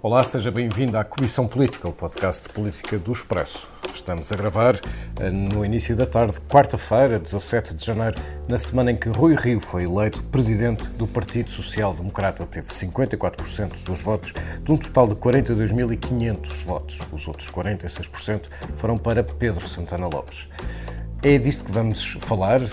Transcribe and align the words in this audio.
Olá, 0.00 0.22
seja 0.22 0.52
bem-vindo 0.52 0.96
à 0.96 1.02
Comissão 1.02 1.48
Política, 1.48 1.88
o 1.88 1.92
podcast 1.92 2.46
de 2.46 2.54
política 2.54 2.96
do 3.00 3.10
Expresso. 3.10 3.68
Estamos 3.92 4.30
a 4.30 4.36
gravar 4.36 4.78
eh, 5.18 5.28
no 5.28 5.64
início 5.64 5.96
da 5.96 6.06
tarde, 6.06 6.38
quarta-feira, 6.42 7.18
17 7.18 7.74
de 7.74 7.84
janeiro, 7.84 8.16
na 8.46 8.56
semana 8.56 8.92
em 8.92 8.96
que 8.96 9.08
Rui 9.08 9.34
Rio 9.34 9.58
foi 9.58 9.82
eleito 9.82 10.22
presidente 10.22 10.86
do 10.90 11.04
Partido 11.04 11.50
Social 11.50 11.92
Democrata. 11.94 12.46
Teve 12.46 12.68
54% 12.68 13.82
dos 13.84 14.00
votos, 14.00 14.32
de 14.62 14.70
um 14.70 14.76
total 14.76 15.08
de 15.08 15.16
42.500 15.16 16.64
votos. 16.64 17.00
Os 17.10 17.26
outros 17.26 17.50
46% 17.50 18.42
foram 18.76 18.96
para 18.96 19.24
Pedro 19.24 19.68
Santana 19.68 20.06
Lopes. 20.06 20.46
É 21.20 21.36
disto 21.36 21.64
que 21.64 21.72
vamos 21.72 22.16
falar 22.20 22.62
uh, 22.62 22.68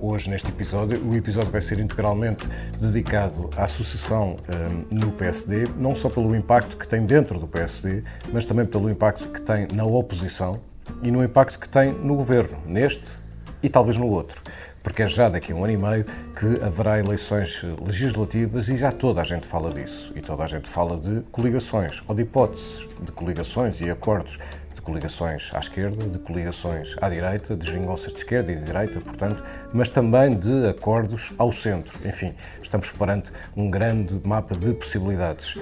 hoje 0.00 0.30
neste 0.30 0.48
episódio. 0.48 1.04
O 1.04 1.16
episódio 1.16 1.50
vai 1.50 1.60
ser 1.60 1.80
integralmente 1.80 2.48
dedicado 2.80 3.50
à 3.56 3.66
sucessão 3.66 4.36
uh, 4.36 4.96
no 4.96 5.10
PSD, 5.10 5.64
não 5.76 5.96
só 5.96 6.08
pelo 6.08 6.36
impacto 6.36 6.76
que 6.76 6.86
tem 6.86 7.04
dentro 7.04 7.36
do 7.36 7.48
PSD, 7.48 8.04
mas 8.32 8.46
também 8.46 8.64
pelo 8.64 8.88
impacto 8.88 9.28
que 9.28 9.42
tem 9.42 9.66
na 9.74 9.84
oposição 9.84 10.60
e 11.02 11.10
no 11.10 11.24
impacto 11.24 11.58
que 11.58 11.68
tem 11.68 11.90
no 11.92 12.14
governo, 12.14 12.56
neste 12.64 13.18
e 13.60 13.68
talvez 13.68 13.96
no 13.96 14.06
outro. 14.06 14.40
Porque 14.80 15.02
é 15.02 15.08
já 15.08 15.28
daqui 15.28 15.52
a 15.52 15.56
um 15.56 15.64
ano 15.64 15.72
e 15.72 15.76
meio 15.76 16.04
que 16.38 16.64
haverá 16.64 17.00
eleições 17.00 17.64
legislativas 17.84 18.68
e 18.68 18.76
já 18.76 18.92
toda 18.92 19.20
a 19.20 19.24
gente 19.24 19.46
fala 19.46 19.72
disso. 19.72 20.12
E 20.14 20.20
toda 20.20 20.44
a 20.44 20.46
gente 20.46 20.68
fala 20.68 20.96
de 20.96 21.22
coligações 21.32 22.02
ou 22.06 22.14
de 22.14 22.22
hipóteses 22.22 22.86
de 23.00 23.10
coligações 23.10 23.80
e 23.80 23.90
acordos 23.90 24.38
coligações 24.84 25.50
à 25.54 25.58
esquerda, 25.58 26.04
de 26.06 26.18
coligações 26.18 26.94
à 27.00 27.08
direita, 27.08 27.56
de 27.56 27.66
geringonças 27.66 28.12
de 28.12 28.18
esquerda 28.18 28.52
e 28.52 28.56
de 28.56 28.64
direita, 28.64 29.00
portanto, 29.00 29.42
mas 29.72 29.90
também 29.90 30.36
de 30.36 30.68
acordos 30.68 31.32
ao 31.38 31.50
centro. 31.50 31.98
Enfim, 32.06 32.34
estamos 32.62 32.90
perante 32.92 33.32
um 33.56 33.70
grande 33.70 34.20
mapa 34.22 34.54
de 34.54 34.72
possibilidades. 34.74 35.58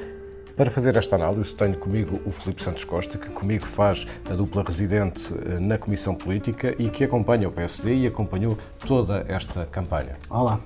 Para 0.56 0.70
fazer 0.70 0.96
esta 0.96 1.16
análise, 1.16 1.54
tenho 1.54 1.78
comigo 1.78 2.20
o 2.26 2.30
Filipe 2.30 2.62
Santos 2.62 2.84
Costa, 2.84 3.16
que 3.16 3.30
comigo 3.30 3.66
faz 3.66 4.06
a 4.30 4.34
dupla 4.34 4.62
residente 4.62 5.32
eh, 5.32 5.58
na 5.58 5.78
Comissão 5.78 6.14
Política 6.14 6.74
e 6.78 6.90
que 6.90 7.04
acompanha 7.04 7.48
o 7.48 7.52
PSD 7.52 7.94
e 7.94 8.06
acompanhou 8.06 8.58
toda 8.86 9.24
esta 9.28 9.64
campanha. 9.66 10.16
Olá. 10.28 10.60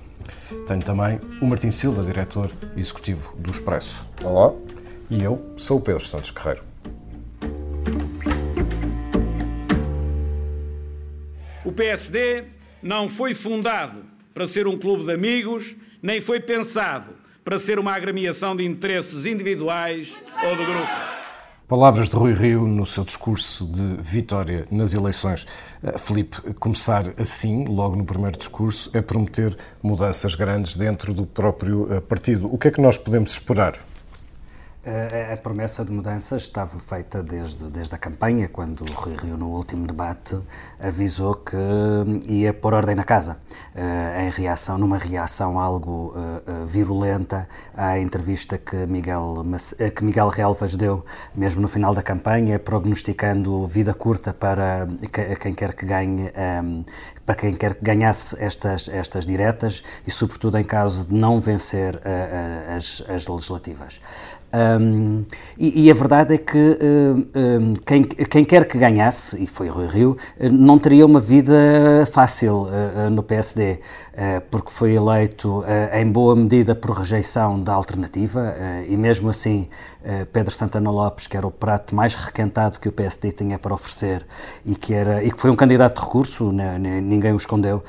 Tenho 0.67 0.83
também 0.83 1.21
o 1.41 1.47
Martim 1.47 1.71
Silva, 1.71 2.03
diretor 2.03 2.51
executivo 2.77 3.37
do 3.37 3.51
Expresso. 3.51 4.05
Olá. 4.25 4.53
E 5.09 5.23
eu 5.23 5.55
sou 5.57 5.79
o 5.79 5.81
Pedro 5.81 6.05
Santos 6.05 6.31
Guerreiro. 6.31 6.76
PSD 11.77 12.45
não 12.83 13.09
foi 13.09 13.35
fundado 13.35 14.03
para 14.33 14.47
ser 14.47 14.67
um 14.67 14.79
clube 14.79 15.05
de 15.05 15.13
amigos, 15.13 15.77
nem 16.03 16.21
foi 16.21 16.41
pensado 16.41 17.13
para 17.45 17.59
ser 17.59 17.79
uma 17.79 17.93
agremiação 17.93 18.57
de 18.57 18.65
interesses 18.65 19.27
individuais 19.27 20.15
ou 20.43 20.57
de 20.57 20.65
grupos. 20.65 21.17
Palavras 21.69 22.09
de 22.09 22.17
Rui 22.17 22.33
Rio 22.33 22.67
no 22.67 22.87
seu 22.87 23.05
discurso 23.05 23.67
de 23.67 23.97
vitória 24.01 24.65
nas 24.71 24.95
eleições. 24.95 25.47
Eh, 25.83 25.99
Felipe, 25.99 26.41
começar 26.55 27.13
assim, 27.19 27.67
logo 27.67 27.97
no 27.97 28.05
primeiro 28.05 28.39
discurso, 28.39 28.89
é 28.95 29.03
prometer 29.03 29.57
mudanças 29.83 30.35
grandes 30.35 30.77
dentro 30.77 31.13
do 31.13 31.27
próprio 31.27 31.93
eh, 31.93 32.01
partido. 32.01 32.47
O 32.53 32.57
que 32.57 32.69
é 32.69 32.71
que 32.71 32.81
nós 32.81 32.97
podemos 32.97 33.33
esperar? 33.33 33.75
A, 34.89 35.37
promessa 35.37 35.85
de 35.85 35.91
mudança 35.91 36.37
estava 36.37 36.79
feita 36.79 37.21
desde, 37.21 37.65
desde 37.65 37.93
a 37.93 37.99
campanha, 37.99 38.49
quando 38.49 38.83
o 38.83 38.93
Rui 38.93 39.17
Rio, 39.17 39.37
no 39.37 39.49
último 39.49 39.85
debate, 39.85 40.39
avisou 40.79 41.35
que 41.35 41.57
ia 42.29 42.55
pôr 42.55 42.73
ordem 42.73 42.95
na 42.95 43.03
casa, 43.03 43.37
uh, 43.75 44.21
em 44.21 44.31
reação, 44.31 44.79
numa 44.79 44.97
reação 44.97 45.59
algo 45.59 46.15
uh, 46.15 46.63
uh, 46.63 46.67
virulenta 46.67 47.49
à 47.77 47.99
entrevista 47.99 48.59
que 48.59 48.77
Miguel, 48.87 49.43
que 49.93 50.05
Miguel 50.05 50.29
Relvas 50.29 50.77
deu, 50.77 51.05
mesmo 51.35 51.61
no 51.61 51.67
final 51.67 51.93
da 51.93 52.03
campanha, 52.03 52.57
prognosticando 52.57 53.67
vida 53.67 53.93
curta 53.93 54.33
para 54.33 54.87
quem 55.41 55.53
quer 55.53 55.75
que 55.75 55.85
ganhe, 55.85 56.31
um, 56.63 56.85
para 57.25 57.35
quem 57.35 57.55
quer 57.55 57.75
que 57.75 57.85
ganhasse 57.85 58.37
estas, 58.39 58.89
estas 58.89 59.27
diretas 59.27 59.83
e, 60.07 60.13
sobretudo, 60.13 60.57
em 60.59 60.65
caso 60.65 61.09
de 61.09 61.15
não 61.15 61.41
vencer 61.41 62.01
as, 62.77 63.03
as 63.09 63.27
legislativas. 63.27 64.01
Um, 64.55 65.25
e, 65.59 65.87
e, 65.87 65.91
a 65.91 65.95
verdade 65.95 66.35
é 66.35 66.39
que 66.39 66.57
uh, 66.57 67.29
um, 67.61 67.75
quem, 67.85 68.03
quem, 68.05 68.45
quer 68.45 68.67
que 68.67 68.79
ganhasse, 68.79 69.43
e 69.43 69.47
foi 69.47 69.69
Rui 69.69 69.87
Rio, 69.87 70.17
uh, 70.39 70.49
não 70.49 70.79
teria 70.79 71.05
uma 71.05 71.21
vida 71.21 71.55
fácil 72.13 72.63
uh, 72.63 73.11
no 73.11 73.23
PSD, 73.23 73.81
porque 74.51 74.71
foi 74.71 74.95
eleito 74.95 75.63
em 75.93 76.11
boa 76.11 76.35
medida 76.35 76.75
por 76.75 76.91
rejeição 76.93 77.61
da 77.61 77.75
alternativa, 77.75 78.55
e 78.89 78.97
mesmo 78.97 79.29
assim 79.29 79.69
Pedro 80.33 80.55
Santana 80.55 80.91
Lopes, 80.91 81.27
que 81.27 81.37
era 81.37 81.47
o 81.47 81.51
prato 81.51 81.95
mais 81.95 82.15
requentado 82.15 82.79
que 82.79 82.89
o 82.89 82.93
PSD 82.93 83.33
tinha 83.33 83.59
para 83.59 83.75
oferecer 83.75 84.25
e 84.65 84.77
que, 84.77 84.95
era, 84.95 85.23
e 85.25 85.33
que 85.33 85.41
foi 85.41 85.51
um 85.51 85.57
candidato 85.57 85.99
de 85.99 86.07
recurso, 86.07 86.53
né, 86.53 86.79
ninguém 86.79 87.33
o 87.33 87.37
escondeu, 87.37 87.83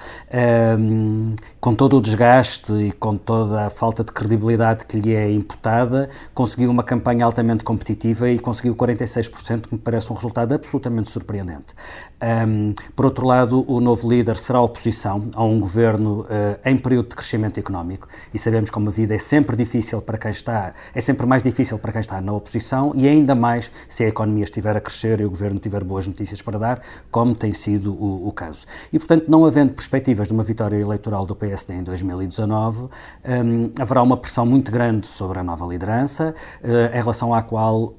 com 1.59 1.75
todo 1.75 1.97
o 1.97 2.01
desgaste 2.01 2.73
e 2.73 2.91
com 2.91 3.17
toda 3.17 3.67
a 3.67 3.69
falta 3.69 4.03
de 4.03 4.11
credibilidade 4.11 4.85
que 4.85 4.99
lhe 4.99 5.13
é 5.13 5.31
imputada, 5.31 6.09
conseguiu 6.33 6.71
uma 6.71 6.83
campanha 6.83 7.25
altamente 7.25 7.63
competitiva 7.63 8.29
e 8.29 8.39
conseguiu 8.39 8.75
46%, 8.75 9.67
que 9.67 9.75
me 9.75 9.79
parece 9.79 10.11
um 10.11 10.15
resultado 10.15 10.55
absolutamente 10.55 11.11
surpreendente. 11.11 11.75
Um, 12.19 12.73
por 12.95 13.05
outro 13.05 13.27
lado, 13.27 13.63
o 13.67 13.79
novo 13.79 14.09
líder 14.09 14.37
será 14.37 14.59
oposição 14.59 15.29
a 15.35 15.43
um 15.43 15.59
governo 15.59 16.21
uh, 16.21 16.25
em 16.65 16.75
período 16.75 17.09
de 17.09 17.15
crescimento 17.15 17.59
económico 17.59 18.07
e 18.33 18.39
sabemos 18.39 18.71
como 18.71 18.89
a 18.89 18.91
vida 18.91 19.13
é 19.13 19.19
sempre 19.19 19.55
difícil 19.55 20.01
para 20.01 20.17
quem 20.17 20.31
está, 20.31 20.73
é 20.95 21.01
sempre 21.01 21.27
mais 21.27 21.43
difícil 21.43 21.77
para 21.77 21.91
quem 21.91 22.01
está 22.01 22.19
na 22.19 22.33
oposição 22.33 22.91
e 22.95 23.07
ainda 23.07 23.35
mais 23.35 23.69
se 23.87 24.03
a 24.03 24.07
economia 24.07 24.45
estiver 24.45 24.75
a 24.75 24.81
crescer 24.81 25.21
e 25.21 25.25
o 25.25 25.29
governo 25.29 25.59
tiver 25.59 25.83
boas 25.83 26.07
notícias 26.07 26.41
para 26.41 26.57
dar, 26.57 26.81
como 27.11 27.35
tem 27.35 27.51
sido 27.51 27.93
o, 27.93 28.27
o 28.27 28.31
caso. 28.31 28.65
E, 28.91 28.97
portanto, 28.97 29.25
não 29.27 29.45
havendo 29.45 29.73
perspectivas 29.73 30.27
de 30.27 30.33
uma 30.33 30.43
vitória 30.43 30.77
eleitoral 30.77 31.23
do 31.23 31.35
PSD 31.35 31.75
em 31.75 31.83
2019, 31.83 32.83
um, 32.83 33.71
haverá 33.79 34.01
uma 34.01 34.17
pressão 34.17 34.45
muito 34.45 34.71
grande 34.71 35.05
sobre 35.05 35.37
a 35.37 35.43
nova 35.43 35.67
liderança, 35.67 36.33
uh, 36.63 36.95
em 36.95 36.99
relação 36.99 37.31
à 37.31 37.43
qual 37.43 37.93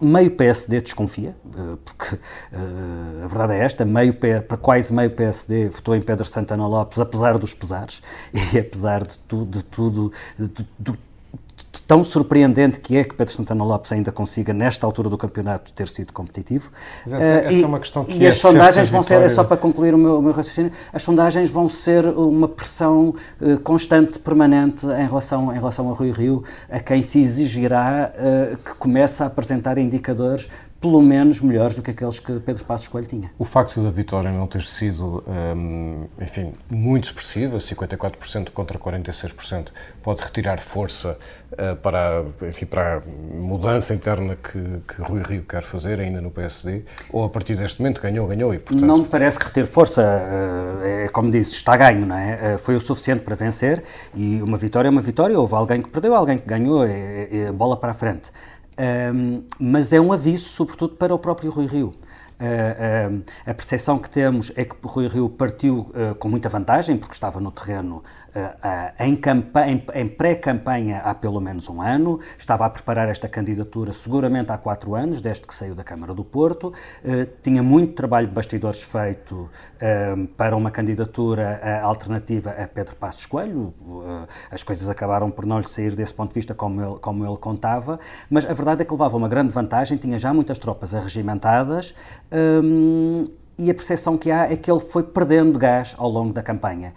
meio 0.00 0.30
PSD 0.30 0.80
desconfia, 0.80 1.36
uh, 1.44 1.76
porque 1.78 2.16
a 3.24 3.26
verdade 3.26 3.54
é 3.54 3.63
esta, 3.64 3.84
meio, 3.84 4.14
para 4.14 4.56
quase 4.56 4.92
meio 4.92 5.10
PSD 5.10 5.68
votou 5.68 5.96
em 5.96 6.02
Pedro 6.02 6.24
Santana 6.24 6.66
Lopes, 6.66 6.98
apesar 6.98 7.38
dos 7.38 7.54
pesares, 7.54 8.02
e 8.52 8.58
apesar 8.58 9.06
de 9.06 9.18
tudo, 9.20 9.58
de 9.58 9.64
tudo 9.64 10.12
de, 10.38 10.66
de, 10.78 10.98
tão 11.86 12.02
surpreendente 12.02 12.80
que 12.80 12.96
é 12.96 13.04
que 13.04 13.14
Pedro 13.14 13.32
Santana 13.32 13.64
Lopes 13.64 13.92
ainda 13.92 14.10
consiga, 14.10 14.52
nesta 14.52 14.86
altura 14.86 15.08
do 15.08 15.18
campeonato, 15.18 15.72
ter 15.72 15.88
sido 15.88 16.12
competitivo. 16.12 16.70
Mas 17.04 17.14
essa, 17.14 17.24
essa 17.24 17.52
e, 17.52 17.62
é 17.62 17.66
uma 17.66 17.78
questão 17.78 18.04
que 18.04 18.12
E 18.12 18.24
é 18.24 18.28
as 18.28 18.36
sondagens 18.36 18.90
vão 18.90 19.02
ser, 19.02 19.20
é 19.20 19.28
só 19.28 19.44
para 19.44 19.56
concluir 19.56 19.94
o 19.94 19.98
meu, 19.98 20.18
o 20.18 20.22
meu, 20.22 20.32
raciocínio, 20.32 20.72
as 20.92 21.02
sondagens 21.02 21.50
vão 21.50 21.68
ser 21.68 22.06
uma 22.06 22.48
pressão 22.48 23.14
uh, 23.40 23.58
constante, 23.60 24.18
permanente 24.18 24.86
em 24.86 25.06
relação, 25.06 25.52
em 25.52 25.58
relação 25.58 25.90
a 25.90 25.94
Rui 25.94 26.10
Rio, 26.10 26.44
a 26.70 26.80
quem 26.80 27.02
se 27.02 27.20
exigirá 27.20 28.12
uh, 28.14 28.56
que 28.56 28.74
comece 28.76 29.22
a 29.22 29.26
apresentar 29.26 29.76
indicadores 29.78 30.48
pelo 30.84 31.00
menos 31.00 31.40
melhores 31.40 31.76
do 31.76 31.80
que 31.80 31.92
aqueles 31.92 32.18
que 32.18 32.38
Pedro 32.40 32.62
Passos 32.66 32.88
Coelho 32.88 33.06
tinha. 33.06 33.30
O 33.38 33.44
facto 33.46 33.80
da 33.80 33.90
vitória 33.90 34.30
não 34.30 34.46
ter 34.46 34.62
sido, 34.62 35.24
hum, 35.26 36.04
enfim, 36.20 36.52
muito 36.68 37.04
expressiva, 37.04 37.56
54% 37.56 38.50
contra 38.50 38.78
46%, 38.78 39.68
pode 40.02 40.20
retirar 40.20 40.60
força 40.60 41.18
uh, 41.52 41.74
para, 41.76 42.22
enfim, 42.46 42.66
para 42.66 42.98
a 42.98 43.00
mudança 43.34 43.94
interna 43.94 44.36
que, 44.36 44.58
que 44.86 45.00
Rui 45.00 45.22
Rio 45.22 45.42
quer 45.48 45.62
fazer 45.62 46.00
ainda 46.00 46.20
no 46.20 46.30
PSD? 46.30 46.82
Ou 47.10 47.24
a 47.24 47.30
partir 47.30 47.56
deste 47.56 47.80
momento 47.80 48.02
ganhou, 48.02 48.26
ganhou 48.26 48.52
e, 48.52 48.58
portanto... 48.58 48.86
Não 48.86 48.98
me 48.98 49.06
parece 49.06 49.38
que 49.38 49.46
reter 49.46 49.66
força, 49.66 50.02
uh, 50.02 50.84
é 50.84 51.08
como 51.08 51.30
disse, 51.30 51.54
está 51.54 51.78
ganho, 51.78 52.04
não 52.04 52.16
é? 52.16 52.56
Uh, 52.56 52.58
foi 52.58 52.76
o 52.76 52.80
suficiente 52.80 53.22
para 53.22 53.34
vencer 53.34 53.82
e 54.14 54.42
uma 54.42 54.58
vitória 54.58 54.88
é 54.88 54.90
uma 54.90 55.00
vitória, 55.00 55.40
houve 55.40 55.54
alguém 55.54 55.80
que 55.80 55.88
perdeu, 55.88 56.14
alguém 56.14 56.36
que 56.36 56.46
ganhou, 56.46 56.84
é, 56.84 57.28
é, 57.30 57.52
bola 57.52 57.74
para 57.74 57.92
a 57.92 57.94
frente. 57.94 58.30
Um, 58.78 59.44
mas 59.58 59.92
é 59.92 60.00
um 60.00 60.12
aviso, 60.12 60.48
sobretudo, 60.48 60.96
para 60.96 61.14
o 61.14 61.18
próprio 61.18 61.50
Rui 61.50 61.66
Rio. 61.66 61.94
Uh, 62.34 63.18
uh, 63.18 63.24
a 63.46 63.54
percepção 63.54 63.98
que 63.98 64.10
temos 64.10 64.50
é 64.56 64.64
que 64.64 64.74
Rui 64.82 65.06
Rio 65.06 65.28
partiu 65.28 65.90
uh, 65.90 66.14
com 66.16 66.28
muita 66.28 66.48
vantagem, 66.48 66.96
porque 66.96 67.14
estava 67.14 67.38
no 67.40 67.52
terreno 67.52 68.02
em, 68.98 69.14
em, 69.14 69.86
em 69.94 70.08
pré-campanha 70.08 70.98
há 70.98 71.14
pelo 71.14 71.40
menos 71.40 71.68
um 71.68 71.80
ano, 71.80 72.20
estava 72.38 72.66
a 72.66 72.70
preparar 72.70 73.08
esta 73.08 73.28
candidatura 73.28 73.92
seguramente 73.92 74.50
há 74.50 74.58
quatro 74.58 74.94
anos, 74.94 75.20
desde 75.20 75.46
que 75.46 75.54
saiu 75.54 75.74
da 75.74 75.84
Câmara 75.84 76.14
do 76.14 76.24
Porto, 76.24 76.72
tinha 77.42 77.62
muito 77.62 77.94
trabalho 77.94 78.26
de 78.26 78.32
bastidores 78.32 78.82
feito 78.82 79.48
para 80.36 80.56
uma 80.56 80.70
candidatura 80.70 81.80
alternativa 81.82 82.50
a 82.50 82.66
Pedro 82.66 82.96
Passos 82.96 83.26
Coelho, 83.26 83.72
as 84.50 84.62
coisas 84.62 84.88
acabaram 84.88 85.30
por 85.30 85.46
não 85.46 85.58
lhe 85.58 85.68
sair 85.68 85.94
desse 85.94 86.14
ponto 86.14 86.30
de 86.30 86.34
vista 86.34 86.54
como 86.54 86.80
ele, 86.82 86.98
como 86.98 87.24
ele 87.24 87.36
contava, 87.36 87.98
mas 88.28 88.44
a 88.44 88.52
verdade 88.52 88.82
é 88.82 88.84
que 88.84 88.92
levava 88.92 89.16
uma 89.16 89.28
grande 89.28 89.52
vantagem, 89.52 89.96
tinha 89.98 90.18
já 90.18 90.32
muitas 90.32 90.58
tropas 90.58 90.94
arregimentadas, 90.94 91.94
um, 92.32 93.26
e 93.56 93.70
a 93.70 93.74
percepção 93.74 94.18
que 94.18 94.30
há 94.32 94.50
é 94.50 94.56
que 94.56 94.68
ele 94.68 94.80
foi 94.80 95.04
perdendo 95.04 95.56
gás 95.58 95.94
ao 95.96 96.08
longo 96.08 96.32
da 96.32 96.42
campanha. 96.42 96.92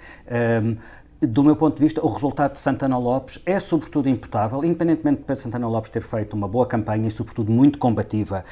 Um, 0.63 0.77
do 1.19 1.43
meu 1.43 1.55
ponto 1.55 1.75
de 1.75 1.81
vista, 1.81 2.05
o 2.05 2.07
resultado 2.07 2.53
de 2.53 2.59
Santana 2.59 2.97
Lopes 2.97 3.39
é 3.45 3.59
sobretudo 3.59 4.07
imputável, 4.07 4.63
independentemente 4.63 5.21
de 5.21 5.25
Pedro 5.25 5.41
Santana 5.41 5.67
Lopes 5.67 5.89
ter 5.89 6.03
feito 6.03 6.35
uma 6.35 6.47
boa 6.47 6.67
campanha 6.67 7.07
e, 7.07 7.11
sobretudo, 7.11 7.51
muito 7.51 7.79
combativa. 7.79 8.45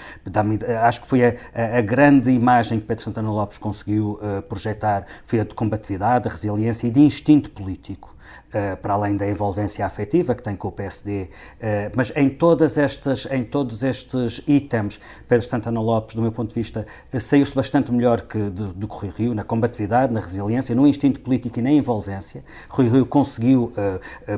Acho 0.81 1.01
que 1.01 1.07
foi 1.07 1.25
a, 1.25 1.35
a 1.77 1.81
grande 1.81 2.31
imagem 2.31 2.79
que 2.79 2.85
Pedro 2.85 3.03
Santana 3.03 3.29
Lopes 3.29 3.59
conseguiu 3.59 4.19
uh, 4.21 4.41
projetar, 4.43 5.05
foi 5.23 5.39
a 5.39 5.43
de 5.43 5.53
combatividade, 5.53 6.23
de 6.23 6.29
resiliência 6.29 6.87
e 6.87 6.91
de 6.91 7.01
instinto 7.01 7.51
político. 7.51 8.14
Uh, 8.55 8.77
para 8.77 8.93
além 8.93 9.17
da 9.17 9.27
envolvência 9.27 9.85
afetiva 9.85 10.33
que 10.33 10.41
tem 10.41 10.55
com 10.55 10.69
o 10.69 10.71
PSD, 10.71 11.27
eh, 11.59 11.91
mas 11.93 12.13
em 12.15 12.29
todas 12.29 12.77
estas, 12.77 13.27
em 13.29 13.43
todos 13.43 13.83
estes 13.83 14.41
itens, 14.47 14.97
Pedro 15.27 15.45
Santana 15.45 15.81
Lopes, 15.81 16.15
do 16.15 16.21
meu 16.21 16.31
ponto 16.31 16.49
de 16.49 16.55
vista, 16.55 16.87
uh, 17.13 17.19
saiu-se 17.19 17.53
bastante 17.53 17.91
melhor 17.91 18.21
que 18.21 18.37
do, 18.37 18.67
do 18.67 18.87
Rui 18.87 19.09
Rio, 19.09 19.35
na 19.35 19.43
combatividade, 19.43 20.13
na 20.13 20.21
resiliência, 20.21 20.73
no 20.73 20.87
instinto 20.87 21.19
político 21.19 21.59
e 21.59 21.61
na 21.61 21.69
envolvência. 21.69 22.45
Rui 22.69 22.87
Rio 22.87 23.05
conseguiu 23.05 23.73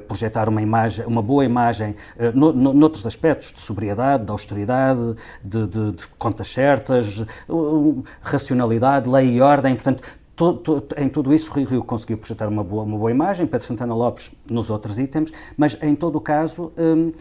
projetar 0.08 0.50
uma 0.50 0.62
imagem, 0.62 1.06
uma 1.06 1.22
boa 1.22 1.46
imagem, 1.46 1.96
no, 2.34 2.52
no, 2.52 2.74
noutros 2.74 3.06
aspectos, 3.06 3.54
de 3.54 3.60
sobriedade, 3.60 4.25
de 4.25 4.31
austeridade, 4.31 5.16
de, 5.44 5.68
de, 5.68 5.92
de 5.92 6.08
contas 6.18 6.52
certas, 6.52 7.24
racionalidade, 8.22 9.10
lei 9.10 9.36
e 9.36 9.42
ordem, 9.42 9.75
portanto, 9.75 10.02
em 10.98 11.10
tudo 11.10 11.34
isso, 11.34 11.51
Rui 11.51 11.63
Rio 11.63 11.84
conseguiu 11.84 12.18
projetar 12.18 12.48
uma 12.48 12.63
boa, 12.63 12.84
uma 12.84 12.98
boa 12.98 13.12
imagem, 13.12 13.48
Pedro 13.48 13.66
Santana 13.66 13.94
Lopes 13.94 14.31
nos 14.50 14.69
outros 14.69 15.00
itens, 15.00 15.31
mas 15.56 15.78
em 15.81 15.95
todo 15.95 16.18
o 16.18 16.22
caso 16.22 16.72
hum, 16.78 17.12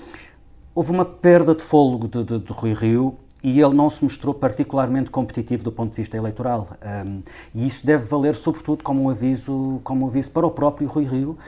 houve 0.75 0.91
uma 0.91 1.05
perda 1.05 1.55
de 1.55 1.63
fôlego 1.63 2.09
de, 2.09 2.25
de, 2.25 2.39
de 2.39 2.53
Rui 2.53 2.75
Rio 2.75 3.17
e 3.47 3.61
ele 3.61 3.75
não 3.75 3.89
se 3.89 4.03
mostrou 4.03 4.35
particularmente 4.35 5.09
competitivo 5.09 5.63
do 5.63 5.71
ponto 5.71 5.93
de 5.93 5.99
vista 5.99 6.17
eleitoral. 6.17 6.67
Um, 7.07 7.23
e 7.55 7.65
isso 7.65 7.87
deve 7.87 8.05
valer, 8.05 8.35
sobretudo, 8.35 8.83
como 8.83 9.05
um 9.05 9.09
aviso, 9.09 9.81
como 9.85 10.05
um 10.05 10.09
aviso 10.09 10.33
para 10.33 10.45
o 10.45 10.51
próprio 10.51 10.89
Rui 10.89 11.05
Rio, 11.05 11.39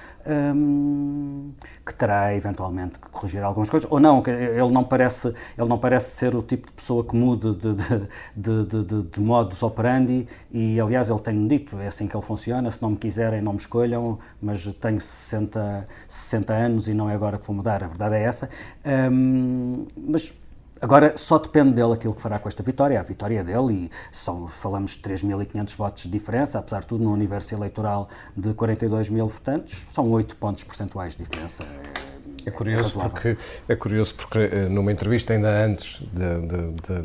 um, 0.54 1.50
que 1.84 1.92
terá 1.92 2.32
eventualmente 2.32 3.00
que 3.00 3.08
corrigir 3.08 3.42
algumas 3.42 3.68
coisas, 3.68 3.90
ou 3.90 3.98
não, 3.98 4.22
ele 4.28 4.70
não 4.70 4.84
parece, 4.84 5.34
ele 5.58 5.68
não 5.68 5.76
parece 5.76 6.12
ser 6.12 6.36
o 6.36 6.42
tipo 6.42 6.68
de 6.68 6.72
pessoa 6.74 7.02
que 7.02 7.16
mude 7.16 7.52
de, 7.56 7.74
de, 7.74 8.64
de, 8.64 8.84
de, 8.84 9.02
de 9.02 9.20
modus 9.20 9.60
operandi, 9.64 10.28
e 10.52 10.80
aliás 10.80 11.10
ele 11.10 11.18
tem 11.18 11.48
dito, 11.48 11.80
é 11.80 11.88
assim 11.88 12.06
que 12.06 12.16
ele 12.16 12.24
funciona, 12.24 12.70
se 12.70 12.80
não 12.80 12.90
me 12.90 12.96
quiserem 12.96 13.42
não 13.42 13.54
me 13.54 13.58
escolham, 13.58 14.20
mas 14.40 14.62
tenho 14.74 15.00
60, 15.00 15.88
60 16.06 16.52
anos 16.52 16.88
e 16.88 16.94
não 16.94 17.10
é 17.10 17.14
agora 17.14 17.38
que 17.38 17.46
vou 17.48 17.56
mudar, 17.56 17.82
a 17.82 17.88
verdade 17.88 18.14
é 18.14 18.22
essa. 18.22 18.48
Um, 19.10 19.84
mas 19.96 20.32
Agora, 20.80 21.16
só 21.16 21.38
depende 21.38 21.72
dele 21.72 21.92
aquilo 21.92 22.14
que 22.14 22.22
fará 22.22 22.38
com 22.38 22.48
esta 22.48 22.62
vitória. 22.62 22.98
A 22.98 23.02
vitória 23.02 23.40
é 23.40 23.44
dele, 23.44 23.72
e 23.72 23.90
são, 24.12 24.46
falamos 24.48 24.92
de 24.92 25.02
3.500 25.02 25.76
votos 25.76 26.02
de 26.04 26.10
diferença, 26.10 26.58
apesar 26.58 26.80
de 26.80 26.86
tudo, 26.86 27.04
no 27.04 27.12
universo 27.12 27.54
eleitoral 27.54 28.08
de 28.36 28.54
42 28.54 29.08
mil 29.08 29.26
votantes, 29.26 29.86
são 29.90 30.10
8 30.10 30.36
pontos 30.36 30.64
percentuais 30.64 31.16
de 31.16 31.24
diferença. 31.24 31.64
É 32.46 32.50
curioso, 32.50 32.98
porque, 32.98 33.36
é 33.68 33.76
curioso 33.76 34.14
porque 34.14 34.38
eh, 34.38 34.68
numa 34.68 34.90
entrevista 34.90 35.34
ainda 35.34 35.50
antes 35.50 36.02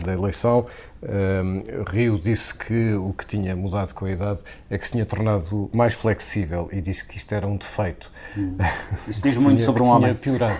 da 0.03 0.13
eleição, 0.13 0.65
um, 1.01 1.63
eh, 1.67 1.83
Rio 1.89 2.17
disse 2.17 2.57
que 2.57 2.93
o 2.93 3.11
que 3.11 3.25
tinha 3.25 3.55
mudado 3.55 3.93
com 3.93 4.05
a 4.05 4.11
idade 4.11 4.39
é 4.69 4.77
que 4.77 4.85
se 4.85 4.93
tinha 4.93 5.05
tornado 5.05 5.69
mais 5.73 5.93
flexível 5.93 6.69
e 6.71 6.79
disse 6.79 7.05
que 7.05 7.17
isto 7.17 7.33
era 7.33 7.45
um 7.45 7.57
defeito. 7.57 8.09
Hum. 8.37 8.55
Isso 9.07 9.21
diz 9.21 9.35
muito 9.35 9.57
tinha, 9.57 9.65
sobre 9.65 9.83
um 9.83 9.87
homem. 9.87 10.15
piorado. 10.15 10.57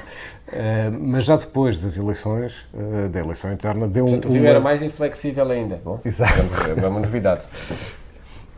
Uh, 0.54 0.96
mas 1.00 1.26
já 1.26 1.36
depois 1.36 1.82
das 1.82 1.98
eleições, 1.98 2.68
uh, 2.74 3.10
da 3.10 3.20
eleição 3.20 3.52
interna, 3.52 3.88
deu 3.88 4.06
Portanto, 4.06 4.28
um. 4.28 4.30
O 4.30 4.34
Rio 4.34 4.44
uma... 4.44 4.50
era 4.50 4.60
mais 4.60 4.84
inflexível 4.84 5.50
ainda. 5.50 5.82
Bom, 5.84 6.00
Exato. 6.06 6.34
É 6.78 6.88
uma 6.88 7.00
novidade. 7.00 7.46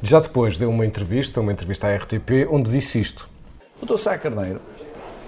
Já 0.04 0.20
depois 0.20 0.58
deu 0.58 0.70
uma 0.70 0.86
entrevista, 0.86 1.40
uma 1.40 1.54
entrevista 1.54 1.88
à 1.88 1.96
RTP, 1.96 2.48
onde 2.52 2.70
disse 2.70 3.00
isto. 3.00 3.30
O 3.82 3.86
Dr. 3.86 3.98
Sá 3.98 4.18
Carneiro 4.18 4.60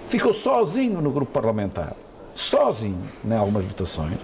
ficou 0.08 0.34
sozinho 0.34 1.00
no 1.00 1.10
grupo 1.10 1.32
parlamentar, 1.32 1.94
sozinho 2.34 3.02
em 3.24 3.34
algumas 3.34 3.64
votações, 3.64 4.18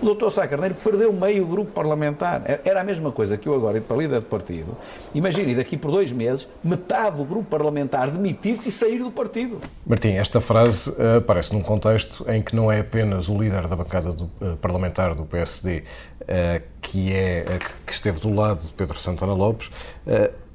o 0.00 0.04
doutor 0.04 0.32
Sá 0.32 0.46
Carneiro 0.48 0.74
perdeu 0.76 1.12
meio 1.12 1.46
grupo 1.46 1.72
parlamentar. 1.72 2.42
Era 2.64 2.80
a 2.80 2.84
mesma 2.84 3.12
coisa 3.12 3.36
que 3.36 3.48
eu 3.48 3.54
agora 3.54 3.78
ir 3.78 3.82
para 3.82 3.96
líder 3.96 4.20
de 4.20 4.26
partido. 4.26 4.76
Imagine, 5.14 5.54
daqui 5.54 5.76
por 5.76 5.90
dois 5.90 6.10
meses, 6.12 6.48
metade 6.64 7.18
do 7.18 7.24
grupo 7.24 7.48
parlamentar 7.48 8.10
demitir-se 8.10 8.68
e 8.68 8.72
sair 8.72 8.98
do 8.98 9.10
partido. 9.10 9.60
Martim, 9.86 10.12
esta 10.12 10.40
frase 10.40 10.90
uh, 10.90 11.18
aparece 11.18 11.52
num 11.52 11.62
contexto 11.62 12.24
em 12.28 12.42
que 12.42 12.56
não 12.56 12.72
é 12.72 12.80
apenas 12.80 13.28
o 13.28 13.40
líder 13.40 13.66
da 13.66 13.76
bancada 13.76 14.12
do, 14.12 14.24
uh, 14.24 14.56
parlamentar 14.60 15.14
do 15.14 15.24
PSD 15.24 15.78
uh, 15.78 15.82
eh, 16.28 16.62
que, 16.80 17.12
é, 17.12 17.44
que 17.86 17.92
esteve 17.92 18.20
do 18.20 18.32
lado 18.32 18.62
de 18.62 18.72
Pedro 18.72 18.98
Santana 18.98 19.32
Lopes, 19.32 19.70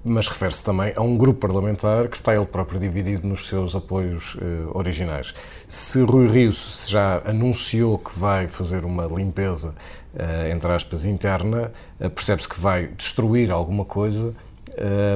mas 0.05 0.27
refere-se 0.27 0.63
também 0.63 0.93
a 0.95 1.01
um 1.01 1.17
grupo 1.17 1.39
parlamentar 1.39 2.07
que 2.07 2.15
está 2.15 2.35
ele 2.35 2.45
próprio 2.45 2.79
dividido 2.79 3.27
nos 3.27 3.47
seus 3.47 3.75
apoios 3.75 4.35
uh, 4.35 4.69
originais. 4.77 5.33
Se 5.67 5.99
Rui 6.03 6.27
Rio 6.27 6.51
já 6.85 7.23
anunciou 7.25 7.97
que 7.97 8.17
vai 8.17 8.47
fazer 8.47 8.85
uma 8.85 9.05
limpeza, 9.05 9.73
uh, 10.13 10.53
entre 10.53 10.71
aspas, 10.71 11.05
interna, 11.05 11.71
uh, 11.99 12.09
percebe-se 12.11 12.47
que 12.47 12.59
vai 12.59 12.87
destruir 12.87 13.51
alguma 13.51 13.83
coisa, 13.83 14.33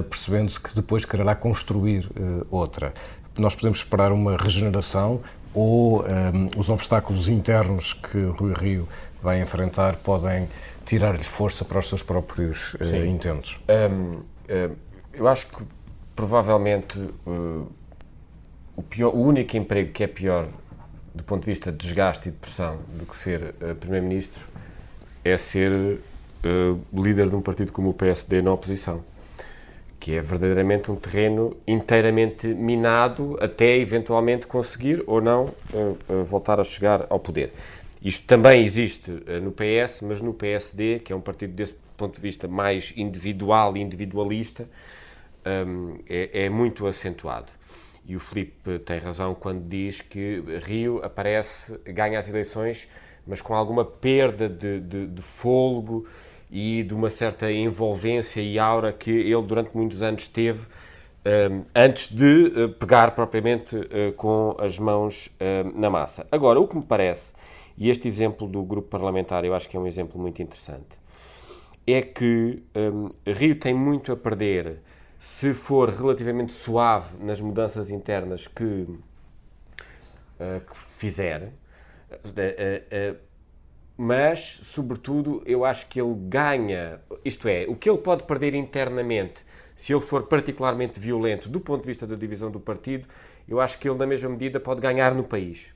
percebendo-se 0.10 0.58
que 0.58 0.74
depois 0.74 1.04
quererá 1.04 1.36
construir 1.36 2.10
outra. 2.50 2.94
Nós 3.38 3.54
podemos 3.56 3.80
esperar 3.80 4.14
uma 4.14 4.38
regeneração 4.38 5.20
ou 5.54 6.02
um, 6.02 6.50
os 6.58 6.70
obstáculos 6.70 7.28
internos 7.28 7.92
que 7.92 8.20
Rui 8.20 8.54
Rio 8.54 8.88
vai 9.22 9.42
enfrentar 9.42 9.98
podem 9.98 10.48
tirar-lhe 10.86 11.26
força 11.26 11.66
para 11.66 11.80
os 11.80 11.90
seus 11.90 12.02
próprios 12.02 12.76
intentos? 13.06 13.60
Um 13.68 13.74
eh, 13.74 14.39
eu 15.14 15.28
acho 15.28 15.48
que 15.48 15.64
provavelmente 16.16 17.00
eh, 17.00 17.66
o, 18.76 18.84
pior, 18.84 19.16
o 19.16 19.22
único 19.22 19.56
emprego 19.56 19.92
que 19.94 20.04
é 20.04 20.08
pior 20.08 20.50
do 21.16 21.24
ponto 21.24 21.42
de 21.42 21.46
vista 21.48 21.72
de 21.72 21.78
desgaste 21.78 22.30
e 22.30 22.32
de 22.32 22.38
pressão 22.38 22.78
do 22.94 23.06
que 23.06 23.16
ser 23.16 23.56
uh, 23.62 23.76
Primeiro-Ministro 23.76 24.46
é 25.24 25.36
ser 25.38 25.72
uh, 25.72 26.00
líder 26.94 27.30
de 27.30 27.36
um 27.36 27.42
partido 27.42 27.72
como 27.72 27.90
o 27.90 27.94
PSD 27.94 28.42
na 28.42 28.52
oposição, 28.52 29.04
que 30.00 30.14
é 30.14 30.22
verdadeiramente 30.22 30.92
um 30.92 30.96
terreno 30.96 31.58
inteiramente 31.68 32.48
minado 32.48 33.38
até 33.42 33.78
eventualmente 33.78 34.46
conseguir 34.46 35.04
ou 35.08 35.22
não 35.22 35.46
uh, 35.74 36.24
voltar 36.26 36.60
a 36.60 36.64
chegar 36.64 37.06
ao 37.10 37.20
poder. 37.20 37.54
Isto 38.02 38.28
também 38.28 38.64
existe 38.64 39.12
no 39.42 39.52
PS, 39.52 40.02
mas 40.04 40.22
no 40.22 40.34
PSD, 40.34 41.00
que 41.00 41.12
é 41.12 41.16
um 41.16 41.20
partido 41.20 41.52
desse 41.54 41.76
ponto 42.00 42.16
de 42.16 42.22
vista 42.22 42.48
mais 42.48 42.94
individual 42.96 43.76
e 43.78 43.82
individualista, 43.82 44.70
um, 45.46 46.00
é, 46.08 46.46
é, 46.46 46.50
muito 46.50 46.88
acentuado. 46.88 47.52
E 48.06 48.16
o 48.16 48.20
Filipe 48.20 48.80
tem 48.80 48.98
razão 49.00 49.36
quando 49.36 49.68
diz 49.68 50.02
que 50.02 50.44
Rio 50.64 51.00
aparece, 51.04 51.78
ganha 51.86 52.18
as 52.18 52.28
eleições, 52.28 52.88
mas 53.28 53.42
com 53.42 53.54
alguma 53.54 53.86
perda 53.86 54.50
de, 54.50 54.80
de, 54.80 55.08
de 55.08 55.22
fôlego 55.22 56.08
e 56.50 56.82
de 56.84 56.94
uma 56.94 57.10
certa 57.10 57.52
envolvência 57.52 58.42
e 58.42 58.58
aura 58.58 58.92
que 58.92 59.12
ele 59.12 59.42
durante 59.44 59.70
muitos 59.76 60.02
anos 60.02 60.28
teve 60.28 60.62
um, 61.52 61.64
antes 61.76 62.10
de 62.10 62.54
uh, 62.56 62.70
pegar 62.70 63.12
propriamente 63.12 63.76
uh, 63.76 64.14
com 64.16 64.56
as 64.60 64.80
mãos 64.80 65.28
uh, 65.28 65.80
na 65.80 65.90
massa. 65.90 66.26
Agora, 66.32 66.60
o 66.60 66.68
que 66.68 66.76
me 66.78 66.84
parece, 66.84 67.34
e 67.78 67.90
este 67.90 68.08
exemplo 68.08 68.48
do 68.48 68.64
grupo 68.64 68.88
parlamentar 68.88 69.46
eu 69.46 69.54
acho 69.54 69.68
que 69.68 69.78
é 69.78 69.80
um 69.80 69.88
exemplo 69.88 70.20
muito 70.20 70.42
interessante, 70.42 70.98
é 71.94 72.02
que 72.02 72.64
um, 72.76 73.10
Rio 73.26 73.56
tem 73.56 73.74
muito 73.74 74.12
a 74.12 74.18
perder 74.18 74.80
se 75.18 75.54
for 75.54 75.90
relativamente 75.90 76.52
suave 76.52 77.18
nas 77.24 77.42
mudanças 77.42 77.90
internas 77.90 78.48
que, 78.48 78.64
uh, 78.64 79.00
que 80.68 80.78
fizer, 80.98 81.52
uh, 82.12 83.14
uh, 83.14 83.18
mas, 84.02 84.40
sobretudo, 84.40 85.44
eu 85.46 85.66
acho 85.66 85.88
que 85.88 86.00
ele 86.00 86.16
ganha, 86.16 87.02
isto 87.26 87.50
é, 87.50 87.66
o 87.68 87.76
que 87.76 87.90
ele 87.90 87.98
pode 87.98 88.24
perder 88.24 88.56
internamente 88.56 89.44
se 89.76 89.92
ele 89.94 90.00
for 90.00 90.24
particularmente 90.24 91.00
violento 91.00 91.50
do 91.50 91.60
ponto 91.60 91.82
de 91.82 91.88
vista 91.88 92.08
da 92.08 92.16
divisão 92.16 92.50
do 92.50 92.62
partido, 92.62 93.08
eu 93.48 93.60
acho 93.60 93.78
que 93.78 93.90
ele, 93.90 93.98
na 93.98 94.06
mesma 94.06 94.30
medida, 94.30 94.60
pode 94.60 94.80
ganhar 94.80 95.14
no 95.14 95.24
país. 95.24 95.74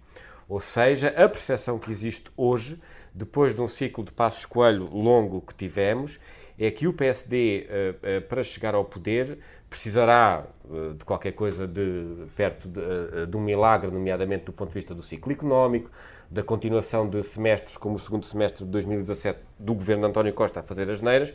Ou 0.47 0.59
seja, 0.59 1.07
a 1.09 1.27
percepção 1.27 1.79
que 1.79 1.89
existe 1.89 2.29
hoje 2.35 2.79
depois 3.13 3.53
de 3.53 3.61
um 3.61 3.67
ciclo 3.67 4.03
de 4.03 4.11
passos 4.11 4.45
coelho 4.45 4.85
longo 4.85 5.41
que 5.41 5.53
tivemos, 5.53 6.19
é 6.57 6.69
que 6.71 6.87
o 6.87 6.93
PSD, 6.93 7.67
eh, 7.67 7.95
eh, 8.03 8.19
para 8.19 8.43
chegar 8.43 8.75
ao 8.75 8.85
poder, 8.85 9.39
precisará 9.69 10.45
eh, 10.65 10.93
de 10.97 11.03
qualquer 11.03 11.31
coisa 11.31 11.67
de 11.67 12.27
perto 12.35 12.67
de, 12.67 13.25
de, 13.27 13.37
um 13.37 13.41
milagre, 13.41 13.89
nomeadamente 13.89 14.45
do 14.45 14.53
ponto 14.53 14.69
de 14.69 14.75
vista 14.75 14.93
do 14.93 15.01
ciclo 15.01 15.31
económico, 15.31 15.89
da 16.29 16.43
continuação 16.43 17.07
de 17.09 17.21
semestres 17.23 17.77
como 17.77 17.95
o 17.95 17.99
segundo 17.99 18.25
semestre 18.25 18.65
de 18.65 18.71
2017 18.71 19.39
do 19.59 19.73
governo 19.73 20.03
de 20.03 20.09
António 20.09 20.33
Costa 20.33 20.59
a 20.59 20.63
fazer 20.63 20.89
as 20.89 21.01
neiras, 21.01 21.33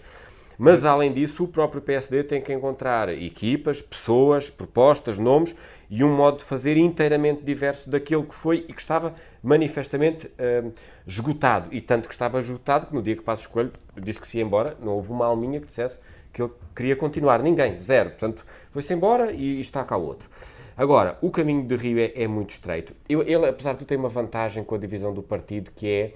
mas, 0.59 0.85
além 0.85 1.12
disso, 1.12 1.45
o 1.45 1.49
próprio 1.49 1.81
PSD 1.81 2.25
tem 2.25 2.43
que 2.43 2.53
encontrar 2.53 3.09
equipas, 3.11 3.81
pessoas, 3.81 4.50
propostas, 4.50 5.17
nomes 5.17 5.55
e 5.88 6.03
um 6.03 6.15
modo 6.15 6.38
de 6.38 6.45
fazer 6.45 6.77
inteiramente 6.77 7.45
diverso 7.45 7.88
daquele 7.88 8.25
que 8.25 8.35
foi 8.35 8.67
e 8.69 8.73
que 8.73 8.81
estava 8.81 9.15
manifestamente 9.41 10.27
uh, 10.27 10.73
esgotado. 11.07 11.69
E 11.73 11.81
tanto 11.81 12.09
que 12.09 12.15
estava 12.15 12.41
esgotado 12.41 12.87
que 12.87 12.95
no 12.95 13.00
dia 13.00 13.15
que 13.15 13.23
Passos 13.23 13.47
Coelho 13.47 13.71
disse 13.97 14.21
que 14.21 14.27
se 14.27 14.38
ia 14.38 14.43
embora, 14.43 14.77
não 14.83 14.95
houve 14.95 15.12
uma 15.12 15.27
alminha 15.27 15.61
que 15.61 15.67
dissesse 15.67 16.00
que 16.33 16.43
ele 16.43 16.50
queria 16.75 16.97
continuar. 16.97 17.41
Ninguém, 17.41 17.79
zero. 17.79 18.11
Portanto, 18.11 18.45
foi-se 18.73 18.93
embora 18.93 19.31
e 19.31 19.61
está 19.61 19.85
cá 19.85 19.97
outro. 19.97 20.29
Agora, 20.77 21.19
o 21.21 21.31
caminho 21.31 21.67
de 21.67 21.77
Rio 21.77 21.99
é, 21.99 22.12
é 22.15 22.27
muito 22.27 22.50
estreito. 22.50 22.95
Eu, 23.09 23.23
ele, 23.23 23.47
apesar 23.47 23.77
de 23.77 23.85
tem 23.85 23.97
uma 23.97 24.09
vantagem 24.09 24.62
com 24.62 24.75
a 24.75 24.79
divisão 24.79 25.15
do 25.15 25.23
partido, 25.23 25.71
que 25.75 25.88
é 25.88 26.12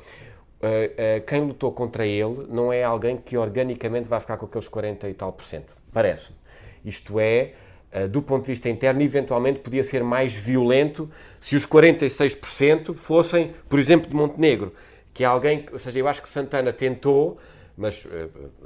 quem 1.27 1.41
lutou 1.41 1.73
contra 1.73 2.07
ele 2.07 2.47
não 2.49 2.73
é 2.73 2.85
alguém 2.85 3.17
que 3.17 3.37
organicamente 3.37 4.09
vai 4.09 4.21
ficar 4.21 4.37
com 4.37 4.47
aqueles 4.47 4.69
40 4.69 5.09
e 5.09 5.15
tal 5.15 5.33
por 5.33 5.45
cento. 5.45 5.73
Parece-me. 5.93 6.37
Isto 6.85 7.21
é, 7.21 7.53
uh, 7.95 8.09
do 8.09 8.23
ponto 8.23 8.43
de 8.43 8.49
vista 8.49 8.69
interno, 8.69 9.03
eventualmente 9.03 9.61
podia 9.61 9.85
ser 9.85 10.03
mais 10.03 10.35
violento 10.35 11.11
se 11.39 11.57
os 11.57 11.67
46% 11.67 12.95
fossem, 12.95 13.55
por 13.69 13.79
exemplo, 13.79 14.09
de 14.09 14.17
Montenegro, 14.17 14.73
que 15.13 15.25
é 15.25 15.27
alguém, 15.27 15.67
ou 15.73 15.79
seja, 15.79 15.99
eu 15.99 16.09
acho 16.09 16.23
que 16.23 16.29
Santana 16.29 16.73
tentou, 16.73 17.39
mas 17.77 18.07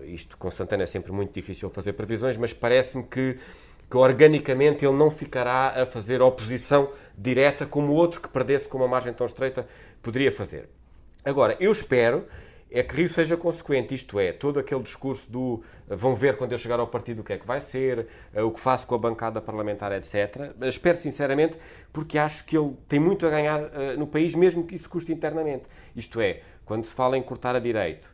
isto 0.04 0.36
com 0.36 0.50
Santana 0.50 0.82
é 0.82 0.86
sempre 0.86 1.12
muito 1.12 1.32
difícil 1.32 1.70
fazer 1.70 1.92
previsões, 1.92 2.36
mas 2.36 2.52
parece-me 2.52 3.04
que 3.04 3.38
que 3.88 3.96
organicamente 3.96 4.84
ele 4.84 4.96
não 4.96 5.10
ficará 5.10 5.82
a 5.82 5.86
fazer 5.86 6.20
oposição 6.20 6.90
direta 7.16 7.64
como 7.64 7.92
outro 7.92 8.20
que 8.20 8.28
perdesse 8.28 8.66
com 8.66 8.78
uma 8.78 8.88
margem 8.88 9.12
tão 9.12 9.26
estreita 9.26 9.66
poderia 10.02 10.32
fazer. 10.32 10.68
Agora, 11.26 11.56
eu 11.59 11.73
espero 11.73 12.25
é 12.71 12.85
que 12.85 12.95
Rio 12.95 13.09
seja 13.09 13.37
consequente, 13.37 13.92
isto 13.92 14.21
é, 14.21 14.33
todo 14.33 14.61
aquele 14.61 14.80
discurso 14.83 15.28
do 15.28 15.61
vão 15.88 16.14
ver 16.14 16.37
quando 16.37 16.52
eu 16.52 16.59
chegar 16.59 16.78
ao 16.78 16.87
partido 16.87 17.21
o 17.21 17.25
que 17.25 17.33
é 17.33 17.38
que 17.38 17.45
vai 17.45 17.61
ser, 17.61 18.06
eh, 18.33 18.42
o 18.42 18.52
que 18.52 18.61
faço 18.61 18.87
com 18.87 18.95
a 18.95 18.99
bancada 18.99 19.40
parlamentar, 19.40 19.90
etc. 19.90 20.52
Espero 20.62 20.97
sinceramente, 20.97 21.59
porque 21.92 22.16
acho 22.16 22.45
que 22.45 22.56
ele 22.56 22.76
tem 22.88 23.00
muito 23.00 23.26
a 23.26 23.30
ganhar 23.30 23.61
uh, 23.61 23.99
no 23.99 24.06
país, 24.06 24.37
mesmo 24.37 24.64
que 24.64 24.76
isso 24.76 24.88
custe 24.88 25.12
internamente. 25.12 25.64
Isto 25.97 26.21
é, 26.21 26.42
quando 26.64 26.85
se 26.85 26.95
fala 26.95 27.18
em 27.18 27.23
cortar 27.23 27.56
a 27.56 27.59
direito, 27.59 28.09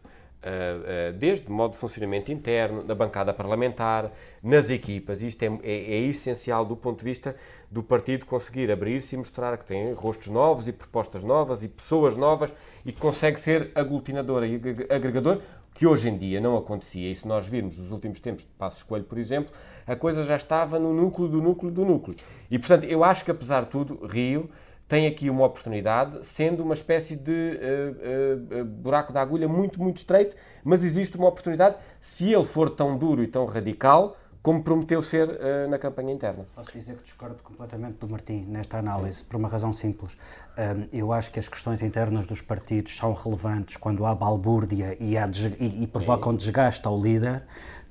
desde 1.18 1.49
o 1.49 1.52
modo 1.52 1.72
de 1.72 1.78
funcionamento 1.78 2.32
interno, 2.32 2.82
da 2.82 2.94
bancada 2.94 3.32
parlamentar, 3.32 4.12
nas 4.42 4.70
equipas. 4.70 5.22
Isto 5.22 5.44
é, 5.44 5.46
é, 5.62 5.72
é, 5.94 6.00
essencial 6.00 6.64
do 6.64 6.76
ponto 6.76 6.99
de 6.99 7.04
vista 7.04 7.37
do 7.70 7.82
partido 7.82 8.26
conseguir 8.26 8.70
abrir-se 8.70 9.14
e 9.14 9.18
mostrar 9.18 9.56
que 9.56 9.64
tem 9.64 9.92
rostos 9.92 10.28
novos 10.28 10.66
e 10.66 10.72
propostas 10.72 11.22
novas 11.22 11.62
e 11.62 11.68
pessoas 11.68 12.16
novas 12.16 12.52
e 12.84 12.92
que 12.92 13.00
consegue 13.00 13.38
ser 13.38 13.70
aglutinador 13.75 14.44
e 14.44 14.61
agregador, 14.90 15.40
que 15.75 15.87
hoje 15.87 16.08
em 16.08 16.18
dia 16.18 16.40
não 16.40 16.56
acontecia. 16.56 17.11
E 17.11 17.14
se 17.14 17.26
nós 17.26 17.46
virmos 17.46 17.78
nos 17.78 17.92
últimos 17.92 18.20
tempos 18.20 18.44
de 18.44 18.50
Passos 18.58 18.82
Coelho, 18.82 19.04
por 19.04 19.18
exemplo, 19.18 19.54
a 19.87 19.96
coisa 19.96 20.25
já 20.25 20.37
estava 20.37 20.78
no 20.78 20.92
núcleo 20.92 21.28
do 21.28 21.40
núcleo 21.40 21.72
do 21.72 21.84
núcleo. 21.84 22.16
E, 22.50 22.58
portanto, 22.58 22.84
eu 22.84 23.02
acho 23.04 23.25
que, 23.25 23.30
apesar 23.30 23.62
de 23.62 23.68
tudo, 23.68 24.04
Rio 24.06 24.50
tem 24.92 25.06
aqui 25.06 25.30
uma 25.30 25.46
oportunidade, 25.46 26.22
sendo 26.22 26.62
uma 26.62 26.75
espécie 26.75 27.16
de 27.16 27.32
uh, 27.32 28.61
uh, 28.61 28.64
buraco 28.66 29.11
da 29.11 29.22
agulha 29.22 29.49
muito, 29.49 29.80
muito 29.82 29.96
estreito, 29.96 30.37
mas 30.62 30.84
existe 30.84 31.16
uma 31.16 31.28
oportunidade 31.28 31.78
se 31.99 32.30
ele 32.30 32.44
for 32.44 32.68
tão 32.68 32.99
duro 32.99 33.22
e 33.22 33.26
tão 33.26 33.46
radical 33.46 34.14
como 34.42 34.62
prometeu 34.62 35.00
ser 35.00 35.30
uh, 35.30 35.70
na 35.70 35.78
campanha 35.78 36.12
interna. 36.12 36.44
Posso 36.54 36.72
dizer 36.72 36.96
que 36.96 37.04
discordo 37.04 37.37
completamente 37.42 37.94
do 37.94 38.06
Martim 38.06 38.44
nesta 38.46 38.76
análise, 38.76 39.20
Sim. 39.20 39.25
por 39.30 39.37
uma 39.37 39.49
razão 39.49 39.72
simples. 39.72 40.12
Um, 40.58 40.87
eu 40.92 41.11
acho 41.11 41.30
que 41.30 41.38
as 41.38 41.49
questões 41.49 41.80
internas 41.80 42.26
dos 42.26 42.42
partidos 42.42 42.94
são 42.94 43.14
relevantes 43.14 43.78
quando 43.78 44.04
há 44.04 44.14
balbúrdia 44.14 44.94
e, 45.00 45.16
há 45.16 45.26
e, 45.58 45.84
e 45.84 45.87
provocam 45.87 46.34
desgaste 46.37 46.87
ao 46.87 47.00
líder. 47.00 47.42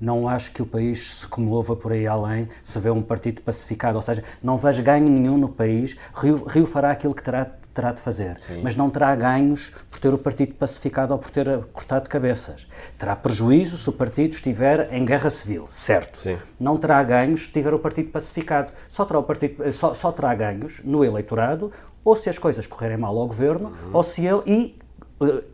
Não 0.02 0.28
acho 0.28 0.50
que 0.50 0.60
o 0.60 0.66
país 0.66 1.14
se 1.14 1.28
comova 1.28 1.76
por 1.76 1.92
aí 1.92 2.08
além 2.08 2.48
se 2.60 2.76
vê 2.80 2.90
um 2.90 3.00
partido 3.00 3.40
pacificado. 3.40 3.94
Ou 3.94 4.02
seja, 4.02 4.24
não 4.42 4.58
vejo 4.58 4.82
ganho 4.82 5.08
nenhum 5.08 5.38
no 5.38 5.48
país. 5.48 5.96
Rio, 6.12 6.44
Rio 6.44 6.66
fará 6.66 6.90
aquilo 6.90 7.14
que 7.14 7.22
terá 7.22 7.46
terá 7.72 7.90
de 7.90 8.02
fazer, 8.02 8.38
Sim. 8.46 8.60
mas 8.62 8.76
não 8.76 8.90
terá 8.90 9.14
ganhos 9.14 9.72
por 9.90 9.98
ter 9.98 10.12
o 10.12 10.18
partido 10.18 10.54
pacificado 10.54 11.14
ou 11.14 11.18
por 11.18 11.30
ter 11.30 11.46
cortado 11.72 12.08
cabeças. 12.08 12.68
Terá 12.98 13.16
prejuízo 13.16 13.78
se 13.78 13.88
o 13.88 13.92
partido 13.92 14.34
estiver 14.34 14.92
em 14.92 15.06
guerra 15.06 15.30
civil, 15.30 15.66
certo. 15.70 16.18
Sim. 16.20 16.36
Não 16.60 16.76
terá 16.76 17.02
ganhos 17.02 17.46
se 17.46 17.50
tiver 17.50 17.72
o 17.72 17.78
partido 17.78 18.10
pacificado. 18.10 18.72
Só 18.90 19.06
terá, 19.06 19.18
o 19.18 19.22
partido, 19.22 19.72
só, 19.72 19.94
só 19.94 20.12
terá 20.12 20.34
ganhos 20.34 20.82
no 20.84 21.02
eleitorado 21.02 21.72
ou 22.04 22.14
se 22.14 22.28
as 22.28 22.36
coisas 22.36 22.66
correrem 22.66 22.98
mal 22.98 23.16
ao 23.16 23.26
governo 23.26 23.68
uhum. 23.68 23.90
ou 23.94 24.02
se 24.02 24.26
ele 24.26 24.42
e, 24.46 24.78
eh, 25.22 25.44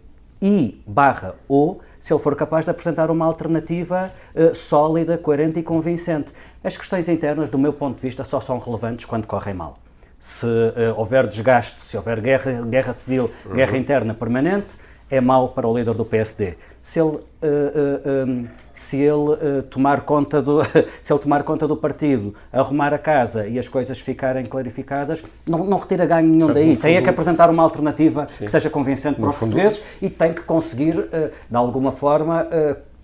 e 0.43 0.83
barra 0.87 1.37
ou 1.47 1.81
se 1.99 2.12
ele 2.12 2.21
for 2.21 2.35
capaz 2.37 2.64
de 2.64 2.71
apresentar 2.71 3.11
uma 3.11 3.25
alternativa 3.25 4.12
uh, 4.35 4.55
sólida, 4.55 5.19
coerente 5.19 5.59
e 5.59 5.62
convincente. 5.62 6.33
As 6.62 6.76
questões 6.76 7.09
internas, 7.09 7.49
do 7.49 7.59
meu 7.59 7.73
ponto 7.73 7.97
de 7.97 8.02
vista, 8.02 8.25
só 8.25 8.40
são 8.40 8.59
relevantes 8.59 9.05
quando 9.05 9.26
correm 9.26 9.55
mal 9.55 9.78
se 10.19 10.47
uh, 10.47 10.95
houver 10.97 11.26
desgaste, 11.26 11.81
se 11.81 11.97
houver 11.97 12.21
guerra, 12.21 12.62
guerra 12.62 12.93
civil, 12.93 13.31
uhum. 13.47 13.55
guerra 13.55 13.76
interna 13.76 14.14
permanente, 14.14 14.76
é 15.11 15.21
mau 15.21 15.49
para 15.49 15.67
o 15.67 15.77
líder 15.77 15.95
do 15.95 16.05
PSD. 16.05 16.55
Se 16.83 17.00
ele, 17.00 17.09
uh, 17.09 17.17
uh, 17.17 18.27
um, 18.27 18.47
se 18.73 18.97
ele 18.97 19.62
tomar 19.71 20.03
conta 20.03 20.41
do, 20.41 20.62
se 21.03 21.12
ele 21.12 21.21
tomar 21.21 21.43
conta 21.43 21.67
do 21.67 21.77
partido, 21.77 22.35
arrumar 22.53 22.95
a 22.95 22.99
casa 22.99 23.47
e 23.47 23.59
as 23.59 23.69
coisas 23.69 23.99
ficarem 23.99 24.47
clarificadas, 24.47 25.23
não, 25.47 25.65
não 25.65 25.79
retira 25.79 26.07
ganho 26.07 26.29
nenhum 26.29 26.47
certo, 26.47 26.55
daí. 26.55 26.77
Fundo, 26.77 26.83
tem 26.83 26.97
é 26.97 27.03
que 27.03 27.11
apresentar 27.11 27.50
uma 27.50 27.62
alternativa 27.62 28.29
sim. 28.38 28.45
que 28.45 28.50
seja 28.50 28.71
convincente 28.71 29.21
para 29.21 29.29
os 29.29 29.37
fundo, 29.37 29.53
portugueses 29.53 29.83
e 30.00 30.09
tem 30.09 30.33
que 30.33 30.43
conseguir, 30.43 30.95
de 30.95 31.57
alguma 31.57 31.91
forma, 31.91 32.47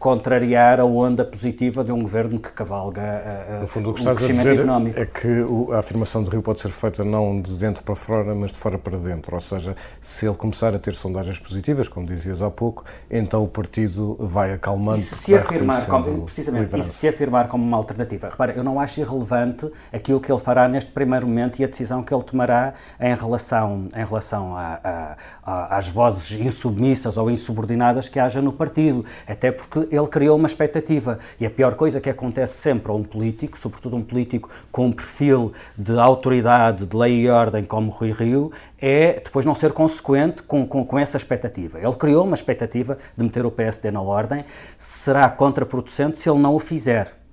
contrariar 0.05 0.81
a 0.81 0.85
onda 0.85 1.25
positiva 1.25 1.83
de 1.83 1.91
um 1.91 2.03
governo 2.03 2.39
que 2.39 2.53
cavalga 2.53 3.01
uh, 3.01 3.61
no 3.63 3.67
fundo, 3.67 3.89
o 3.89 3.95
que 3.95 4.01
um 4.01 4.03
estás 4.03 4.23
a 4.23 4.27
dizer 4.31 4.59
económico. 4.59 5.01
É 5.01 5.07
que 5.07 5.29
a 5.73 5.79
afirmação 5.79 6.23
do 6.23 6.29
Rio 6.29 6.43
pode 6.43 6.61
ser 6.61 6.69
feita 6.69 7.03
não 7.03 7.41
de 7.41 7.55
dentro 7.55 7.83
para 7.83 7.95
fora, 7.95 8.35
mas 8.35 8.51
de 8.51 8.59
fora 8.59 8.79
para 8.79 8.99
dentro. 8.99 9.35
Ou 9.35 9.41
seja, 9.41 9.75
se 10.03 10.27
ele 10.27 10.35
começar 10.35 10.75
a 10.75 10.79
ter 10.79 10.93
sondagens 10.93 11.39
positivas, 11.39 11.89
como 11.89 12.07
dizias 12.07 12.43
há 12.43 12.51
pouco, 12.51 12.85
então 13.11 13.43
o 13.45 13.49
partido 13.49 14.15
vai 14.21 14.53
acalmando. 14.53 15.01
E 15.01 15.05
se 15.05 15.35
afirmar 15.35 15.87
como, 15.87 16.25
precisamente, 16.25 16.79
e 16.79 16.83
se 16.83 17.09
afirmar 17.09 17.49
como 17.49 17.65
uma 17.65 17.79
alternativa. 17.79 18.29
Repara, 18.29 18.53
eu 18.53 18.63
não 18.63 18.79
acho 18.79 19.01
irrelevante 19.01 19.73
aquilo 19.91 20.21
que 20.21 20.31
ele 20.31 20.39
fará 20.39 20.69
neste 20.69 20.91
primeiro 20.91 21.27
momento 21.27 21.61
e 21.61 21.65
a 21.65 21.67
decisão 21.67 22.03
que 22.03 22.13
ele 22.13 22.25
tomará 22.25 22.75
em 23.01 23.15
relação, 23.15 23.89
em 23.97 24.05
relação 24.05 24.55
a, 24.55 24.81
a, 24.85 25.17
a, 25.43 25.79
às 25.79 25.89
vozes 25.89 26.39
insubmissas 26.39 27.17
ou 27.17 27.31
insubordinadas 27.31 28.07
que 28.07 28.21
haja 28.21 28.43
no 28.43 28.53
partido. 28.53 29.03
Até 29.27 29.51
porque 29.51 29.94
ele 29.95 30.07
criou 30.07 30.37
uma 30.37 30.47
expectativa. 30.47 31.19
E 31.39 31.47
a 31.47 31.51
pior 31.51 31.75
coisa 31.75 32.01
que 32.01 32.11
acontece 32.11 32.59
sempre 32.59 32.91
a 32.91 32.95
um 32.95 33.03
político, 33.03 33.59
sobretudo 33.59 33.97
um 33.97 34.03
político 34.03 34.51
com 34.71 34.87
um 34.87 34.93
perfil 34.93 35.53
de 35.77 35.99
autoridade, 35.99 36.87
de 36.87 36.97
lei 36.97 37.23
e 37.23 37.29
ordem 37.29 37.65
como 37.65 37.91
Rui 37.91 38.13
Rio, 38.13 38.53
é 38.81 39.21
depois 39.25 39.47
não 39.47 39.55
ser 39.55 39.73
consequente 39.73 40.43
com, 40.43 40.67
com, 40.67 40.85
com 40.85 40.99
essa 40.99 41.17
expectativa. 41.17 41.79
Ele 41.79 41.95
criou 41.95 42.25
uma 42.25 42.35
expectativa 42.35 42.99
de 43.17 43.25
meter 43.25 43.47
o 43.47 43.51
PSD 43.51 43.91
na 43.91 44.01
ordem, 44.01 44.45
será 44.77 45.29
contraproducente 45.29 46.19
se 46.19 46.29
ele 46.29 46.39
não 46.39 46.55
o 46.55 46.59
fizer. 46.59 47.25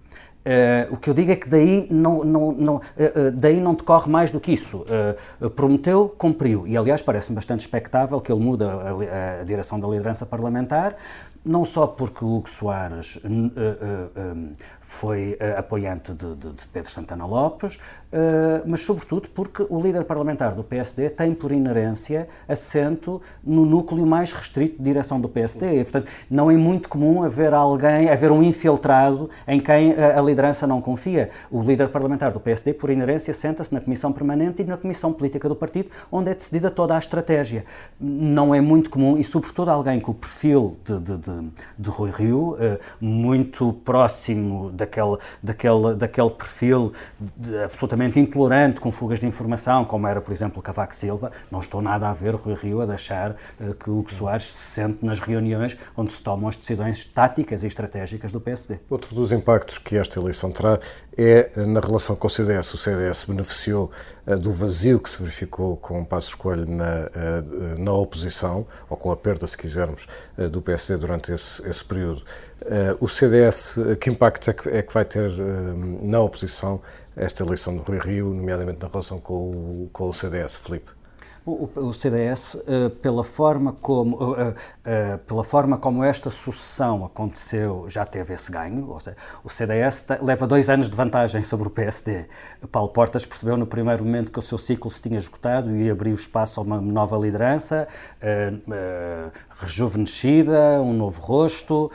Uh, 0.42 0.96
o 0.96 0.98
que 0.98 1.08
eu 1.08 1.14
digo 1.14 1.32
é 1.32 1.36
que 1.36 1.48
daí 1.48 1.88
não, 1.92 2.24
não, 2.24 2.52
não, 2.52 2.76
uh, 2.78 2.82
daí 3.32 3.60
não 3.60 3.76
decorre 3.76 4.10
mais 4.10 4.32
do 4.32 4.40
que 4.40 4.52
isso. 4.52 4.84
prometeu, 5.56 6.14
cumpriu. 6.18 6.66
E, 6.66 6.76
aliás, 6.76 7.02
parece-me 7.02 7.36
bastante 7.36 7.60
expectável 7.60 8.20
que 8.20 8.32
ele 8.32 8.42
mude 8.42 8.64
a, 8.64 9.42
a, 9.42 9.44
direção 9.44 9.80
da 9.80 9.88
liderança 9.88 10.26
parlamentar, 10.26 10.96
não 11.44 11.66
só 11.66 11.88
porque 11.88 12.24
o 12.24 12.36
Hugo 12.36 12.50
Soares 12.50 13.18
uh, 13.18 13.28
uh, 13.28 14.36
um, 14.36 14.56
foi 14.92 15.38
uh, 15.40 15.58
apoiante 15.58 16.14
de, 16.14 16.36
de, 16.36 16.52
de, 16.52 16.68
Pedro 16.68 16.92
Santana 16.92 17.26
Lopes, 17.26 17.76
uh, 17.76 18.62
mas 18.66 18.82
sobretudo 18.82 19.30
porque 19.30 19.66
o 19.70 19.82
líder 19.82 20.04
parlamentar 20.04 20.54
do 20.54 20.66
PSD 20.66 21.10
tem 21.10 21.34
por 21.34 21.54
inerência 21.54 22.28
assento 22.48 23.22
no 23.42 23.66
núcleo 23.66 24.06
mais 24.06 24.34
restrito 24.34 24.78
de 24.78 24.84
direção 24.84 25.20
do 25.20 25.30
PSD. 25.30 25.80
E, 25.80 25.84
portanto, 25.86 26.12
não 26.30 26.52
é 26.52 26.58
muito 26.58 26.90
comum 26.90 27.24
haver 27.24 27.54
alguém, 27.54 28.10
haver 28.10 28.34
um 28.34 28.44
infiltrado 28.44 29.30
em 29.48 29.62
quem 29.62 29.94
a, 29.94 30.20
a 30.20 30.22
liderança 30.22 30.68
não 30.68 30.82
confia. 30.82 31.30
O 31.50 31.64
líder 31.64 31.88
parlamentar 31.88 32.34
do 32.34 32.40
PSD, 32.40 32.74
por 32.74 32.90
inerência, 32.90 33.34
senta-se 33.34 33.74
na 33.74 33.80
Comissão 33.80 34.12
Permanente 34.12 34.62
e 34.62 34.66
na 34.66 34.76
Comissão 34.76 35.14
Política 35.14 35.48
do 35.48 35.56
Partido, 35.56 35.90
onde 36.12 36.30
é 36.30 36.36
decidida 36.36 36.70
toda 36.70 36.96
a 36.96 37.00
estratégia. 37.00 37.64
Não 37.98 38.54
é 38.54 38.60
muito 38.60 38.90
comum, 38.90 39.18
e 39.18 39.24
sobretudo 39.24 39.72
alguém 39.72 40.02
com 40.02 40.12
o 40.12 40.16
perfil 40.16 40.76
de, 40.84 41.00
de, 41.00 41.18
de, 41.18 41.50
de 41.80 41.90
Rui 41.90 42.12
Rio, 42.12 42.56
uh, 42.56 42.78
muito 43.00 43.72
próximo 43.86 44.70
daquele, 44.82 45.18
daquele, 45.42 45.96
daquele 45.96 46.30
perfil 46.32 46.94
absolutamente 47.64 48.20
intolerante 48.20 48.82
com 48.82 48.92
fugas 48.92 49.20
de 49.20 49.26
informação, 49.26 49.86
como 49.86 50.08
era, 50.08 50.20
por 50.20 50.32
exemplo, 50.32 50.62
Cavaco 50.62 50.96
Silva, 50.96 51.32
não 51.50 51.60
estou 51.60 51.82
nada 51.82 52.10
a 52.10 52.14
ver 52.14 52.36
Rui 52.36 52.56
Rio 52.56 52.82
a 52.82 52.86
deixar 52.86 53.32
uh, 53.32 53.74
que 53.76 53.90
o 53.90 54.00
Hugo 54.00 54.12
Soares 54.12 54.46
se 54.46 54.82
sente 54.82 55.06
nas 55.06 55.20
reuniões 55.20 55.78
onde 55.96 56.12
se 56.12 56.22
tomam 56.22 56.50
as 56.50 56.56
decisões 56.56 57.06
táticas 57.06 57.64
e 57.64 57.68
estratégicas 57.68 58.32
do 58.32 58.42
PSD. 58.42 58.80
Outro 58.90 59.14
dos 59.16 59.32
impactos 59.32 59.78
que 59.78 59.96
esta 59.98 60.20
eleição 60.20 60.52
terá 60.52 60.80
é 61.18 61.52
na 61.56 61.80
relação 61.80 62.16
com 62.16 62.28
o 62.28 62.30
CDS. 62.30 62.74
O 62.74 62.78
CDS 62.78 63.26
beneficiou 63.26 63.92
do 64.40 64.52
vazio 64.52 65.00
que 65.00 65.10
se 65.10 65.20
verificou 65.20 65.78
com 65.78 66.02
o 66.02 66.06
Passo 66.06 66.30
Escolho 66.30 66.66
na, 66.68 67.08
uh, 67.08 67.80
na 67.80 67.94
oposição, 67.94 68.66
ou 68.90 68.96
com 68.96 69.12
a 69.12 69.18
perda, 69.18 69.48
se 69.48 69.58
quisermos, 69.58 70.08
do 70.52 70.62
PSD 70.62 70.98
durante 70.98 71.32
esse, 71.32 71.68
esse 71.68 71.84
período. 71.84 72.24
o 73.00 73.08
CDS, 73.08 73.78
que 74.00 74.10
impacto 74.10 74.50
é 74.50 74.54
que, 74.54 74.70
é 74.70 74.82
vai 74.84 75.06
ter 75.06 75.32
na 76.02 76.22
oposição 76.22 76.82
esta 77.16 77.44
eleição 77.44 77.76
do 77.76 77.82
Rui 77.82 78.00
Rio, 78.00 78.34
nomeadamente 78.34 78.80
na 78.82 78.88
relação 78.88 79.20
com 79.20 79.34
o, 79.34 79.90
com 79.92 80.10
o 80.10 80.14
CDS, 80.14 80.56
Felipe? 80.56 81.01
O, 81.44 81.68
o 81.76 81.92
CDS, 81.92 82.54
uh, 82.54 82.92
pela, 83.02 83.24
forma 83.24 83.74
como, 83.74 84.16
uh, 84.16 84.50
uh, 84.52 85.18
pela 85.26 85.44
forma 85.44 85.76
como 85.76 86.04
esta 86.04 86.30
sucessão 86.30 87.04
aconteceu, 87.04 87.86
já 87.90 88.06
teve 88.06 88.36
esse 88.36 88.52
ganho. 88.52 88.96
Seja, 89.00 89.18
o 89.44 89.50
CDS 89.50 90.06
leva 90.22 90.46
dois 90.46 90.70
anos 90.70 90.88
de 90.88 90.96
vantagem 90.96 91.42
sobre 91.42 91.68
o 91.68 91.72
PSD. 91.72 92.26
Paulo 92.72 92.90
Portas 92.90 93.26
percebeu 93.26 93.58
no 93.58 93.66
primeiro 93.66 94.06
momento 94.06 94.32
que 94.32 94.38
o 94.38 94.42
seu 94.42 94.60
ciclo 94.60 94.92
se 94.92 95.02
tinha 95.02 95.18
esgotado 95.18 95.76
e 95.76 95.90
abriu 95.90 96.14
espaço 96.14 96.60
a 96.60 96.64
uma 96.64 96.80
nova 96.80 97.18
liderança, 97.18 97.88
rejuvenescida, 99.60 100.80
um 100.82 100.94
novo 100.94 101.22
rosto, 101.22 101.92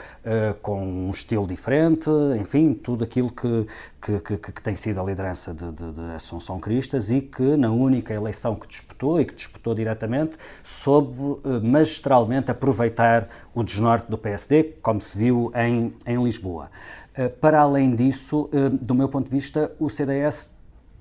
com 0.61 1.07
um 1.07 1.11
estilo 1.11 1.47
diferente, 1.47 2.09
enfim, 2.39 2.73
tudo 2.73 3.03
aquilo 3.03 3.31
que, 3.31 3.65
que, 4.01 4.19
que, 4.19 4.51
que 4.51 4.61
tem 4.61 4.75
sido 4.75 4.99
a 4.99 5.03
liderança 5.03 5.53
de, 5.53 5.71
de, 5.71 5.91
de 5.93 6.01
Assunção 6.15 6.59
Cristas 6.59 7.09
e 7.09 7.21
que, 7.21 7.55
na 7.55 7.71
única 7.71 8.13
eleição 8.13 8.55
que 8.55 8.67
disputou 8.67 9.21
e 9.21 9.25
que 9.25 9.36
disputou 9.37 9.73
diretamente, 9.73 10.37
soube 10.63 11.41
eh, 11.43 11.59
magistralmente 11.59 12.51
aproveitar 12.51 13.29
o 13.53 13.63
desnorte 13.63 14.09
do 14.09 14.17
PSD, 14.17 14.75
como 14.81 14.99
se 14.99 15.17
viu 15.17 15.51
em, 15.55 15.93
em 16.05 16.23
Lisboa. 16.23 16.69
Eh, 17.15 17.29
para 17.29 17.61
além 17.61 17.95
disso, 17.95 18.49
eh, 18.51 18.69
do 18.69 18.93
meu 18.93 19.09
ponto 19.09 19.29
de 19.29 19.35
vista, 19.35 19.71
o 19.79 19.89
CDS 19.89 20.51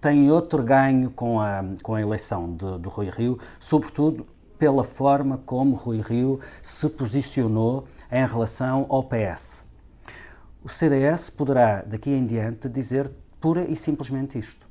tem 0.01 0.31
outro 0.31 0.63
ganho 0.63 1.11
com 1.11 1.41
a, 1.41 1.65
com 1.83 1.95
a 1.95 2.01
eleição 2.01 2.55
de, 2.55 2.79
de 2.79 2.89
Rui 2.89 3.11
Rio, 3.11 3.39
sobretudo 3.59 4.27
pela 4.59 4.85
forma 4.85 5.39
como 5.45 5.77
Rui 5.77 6.01
Rio 6.01 6.41
se 6.63 6.89
posicionou 6.89 7.85
em 8.11 8.27
relação 8.27 8.87
ao 8.89 9.03
PS. 9.05 9.65
O 10.65 10.69
CDS 10.69 11.31
poderá, 11.31 11.83
daqui 11.83 12.11
em 12.11 12.27
diante, 12.27 12.69
dizer 12.69 13.11
pura 13.41 13.65
e 13.65 13.77
simplesmente 13.77 14.39
isto. 14.39 14.66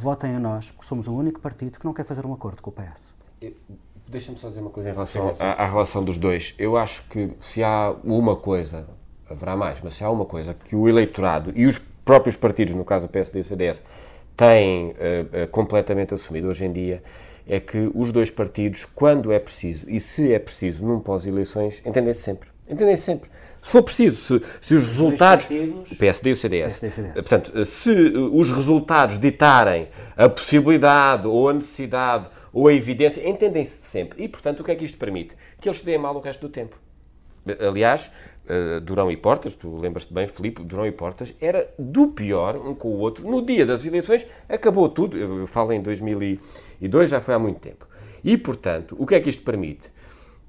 Votem 0.00 0.36
a 0.36 0.38
nós, 0.38 0.70
porque 0.70 0.86
somos 0.86 1.08
o 1.08 1.12
único 1.12 1.40
partido 1.40 1.76
que 1.76 1.84
não 1.84 1.92
quer 1.92 2.04
fazer 2.04 2.24
um 2.24 2.32
acordo 2.32 2.62
com 2.62 2.70
o 2.70 2.72
PS. 2.72 3.12
Deixa-me 4.06 4.38
só 4.38 4.48
dizer 4.48 4.60
uma 4.60 4.70
coisa 4.70 4.90
em 4.90 4.92
relação 4.92 5.34
à, 5.40 5.64
à, 5.64 5.66
relação 5.66 6.04
dos 6.04 6.16
dois. 6.16 6.54
Eu 6.56 6.76
acho 6.76 7.02
que 7.08 7.32
se 7.40 7.64
há 7.64 7.92
uma 8.04 8.36
coisa, 8.36 8.88
haverá 9.28 9.56
mais, 9.56 9.80
mas 9.82 9.94
se 9.94 10.04
há 10.04 10.10
uma 10.10 10.24
coisa 10.24 10.54
que 10.54 10.76
o 10.76 10.88
eleitorado 10.88 11.52
e 11.52 11.66
os 11.66 11.80
próprios 12.04 12.36
partidos, 12.36 12.76
no 12.76 12.84
caso 12.84 13.08
do 13.08 13.10
PSD 13.10 13.40
e 13.40 13.42
o 13.42 13.44
CDS, 13.44 13.82
têm 14.36 14.90
uh, 14.90 14.92
uh, 14.92 15.48
completamente 15.50 16.14
assumido 16.14 16.46
hoje 16.46 16.64
em 16.64 16.72
dia, 16.72 17.02
é 17.44 17.58
que 17.58 17.90
os 17.92 18.12
dois 18.12 18.30
partidos, 18.30 18.84
quando 18.84 19.32
é 19.32 19.40
preciso 19.40 19.90
e 19.90 19.98
se 19.98 20.32
é 20.32 20.38
preciso 20.38 20.86
num 20.86 21.00
pós-eleições, 21.00 21.82
entendem-se 21.84 22.20
sempre. 22.20 22.50
Entendem-se 22.68 23.04
sempre. 23.04 23.30
Se 23.60 23.72
for 23.72 23.82
preciso, 23.82 24.40
se, 24.40 24.46
se 24.60 24.74
os 24.74 24.86
resultados. 24.86 25.46
O 25.46 25.96
PSD 25.96 26.30
e 26.30 26.32
o 26.32 26.36
CDS. 26.36 26.78
PSD 26.78 26.86
e 26.86 26.90
CDS. 26.90 27.14
Portanto, 27.14 27.64
se 27.64 27.90
os 27.90 28.50
resultados 28.50 29.18
ditarem 29.18 29.88
a 30.16 30.28
possibilidade 30.28 31.26
ou 31.26 31.48
a 31.48 31.52
necessidade 31.52 32.28
ou 32.52 32.68
a 32.68 32.72
evidência, 32.72 33.28
entendem-se 33.28 33.84
sempre. 33.84 34.22
E, 34.22 34.28
portanto, 34.28 34.60
o 34.60 34.64
que 34.64 34.70
é 34.70 34.74
que 34.74 34.84
isto 34.84 34.98
permite? 34.98 35.36
Que 35.60 35.68
eles 35.68 35.80
se 35.80 35.84
deem 35.84 35.98
mal 35.98 36.14
o 36.16 36.20
resto 36.20 36.46
do 36.46 36.48
tempo. 36.48 36.76
Aliás, 37.60 38.10
uh, 38.48 38.80
Durão 38.80 39.10
e 39.10 39.16
Portas, 39.16 39.54
tu 39.54 39.76
lembras-te 39.76 40.12
bem, 40.12 40.26
Filipe, 40.26 40.62
Durão 40.62 40.86
e 40.86 40.92
Portas, 40.92 41.34
era 41.40 41.68
do 41.78 42.08
pior 42.08 42.56
um 42.56 42.74
com 42.74 42.88
o 42.88 42.98
outro. 42.98 43.28
No 43.28 43.44
dia 43.44 43.64
das 43.64 43.84
eleições 43.84 44.26
acabou 44.48 44.88
tudo. 44.88 45.16
Eu 45.16 45.46
falo 45.46 45.72
em 45.72 45.80
2002, 45.80 47.10
já 47.10 47.20
foi 47.20 47.34
há 47.34 47.38
muito 47.38 47.60
tempo. 47.60 47.86
E, 48.24 48.36
portanto, 48.36 48.96
o 48.98 49.06
que 49.06 49.14
é 49.14 49.20
que 49.20 49.30
isto 49.30 49.44
permite? 49.44 49.90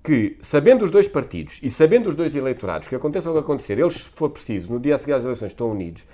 Que, 0.02 0.38
sabendo 0.40 0.86
os 0.86 0.92
dois 0.92 1.08
partidos 1.08 1.60
e 1.62 1.70
sabendo 1.70 2.08
os 2.08 2.16
dois 2.16 2.36
eleitorados, 2.36 2.88
que 2.88 2.96
aconteça 2.96 3.30
o 3.30 3.34
que 3.34 3.40
acontecer, 3.40 3.78
eles, 3.78 3.94
se 3.94 4.10
for 4.10 4.30
preciso, 4.30 4.72
no 4.74 4.80
dia 4.80 4.96
a 4.96 4.98
seguir 4.98 5.14
às 5.14 5.24
eleições 5.24 5.52
estão 5.52 5.70
unidos, 5.70 6.08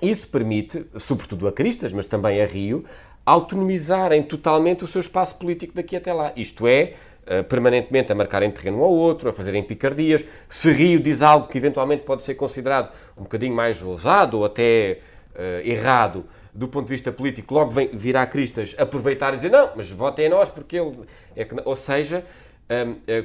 isso 0.00 0.28
permite, 0.28 0.84
sobretudo 0.98 1.48
a 1.48 1.52
Cristas, 1.52 1.92
mas 1.92 2.06
também 2.06 2.42
a 2.42 2.46
Rio, 2.46 2.84
autonomizarem 3.24 4.22
totalmente 4.22 4.84
o 4.84 4.86
seu 4.86 5.00
espaço 5.00 5.36
político 5.36 5.74
daqui 5.74 5.96
até 5.96 6.12
lá. 6.12 6.32
Isto 6.36 6.66
é, 6.66 6.94
uh, 7.22 7.44
permanentemente 7.44 8.12
a 8.12 8.14
marcarem 8.14 8.50
terreno 8.50 8.78
um 8.78 8.84
ao 8.84 8.92
outro, 8.92 9.28
a 9.28 9.32
fazerem 9.32 9.62
picardias. 9.62 10.24
Se 10.48 10.70
Rio 10.70 11.00
diz 11.00 11.22
algo 11.22 11.48
que 11.48 11.58
eventualmente 11.58 12.04
pode 12.04 12.22
ser 12.22 12.34
considerado 12.34 12.92
um 13.16 13.22
bocadinho 13.22 13.54
mais 13.54 13.82
ousado 13.82 14.38
ou 14.38 14.44
até 14.44 15.00
uh, 15.34 15.66
errado 15.66 16.24
do 16.56 16.68
ponto 16.68 16.86
de 16.86 16.92
vista 16.92 17.12
político, 17.12 17.52
logo 17.52 17.70
vem, 17.70 17.88
virá 17.92 18.24
Cristas 18.26 18.74
aproveitar 18.78 19.34
e 19.34 19.36
dizer 19.36 19.50
não, 19.50 19.70
mas 19.76 19.90
votem 19.90 20.26
a 20.26 20.30
nós 20.30 20.48
porque 20.48 20.78
ele... 20.78 21.00
É 21.36 21.44
que... 21.44 21.54
Ou 21.62 21.76
seja, 21.76 22.18
eh, 22.18 22.22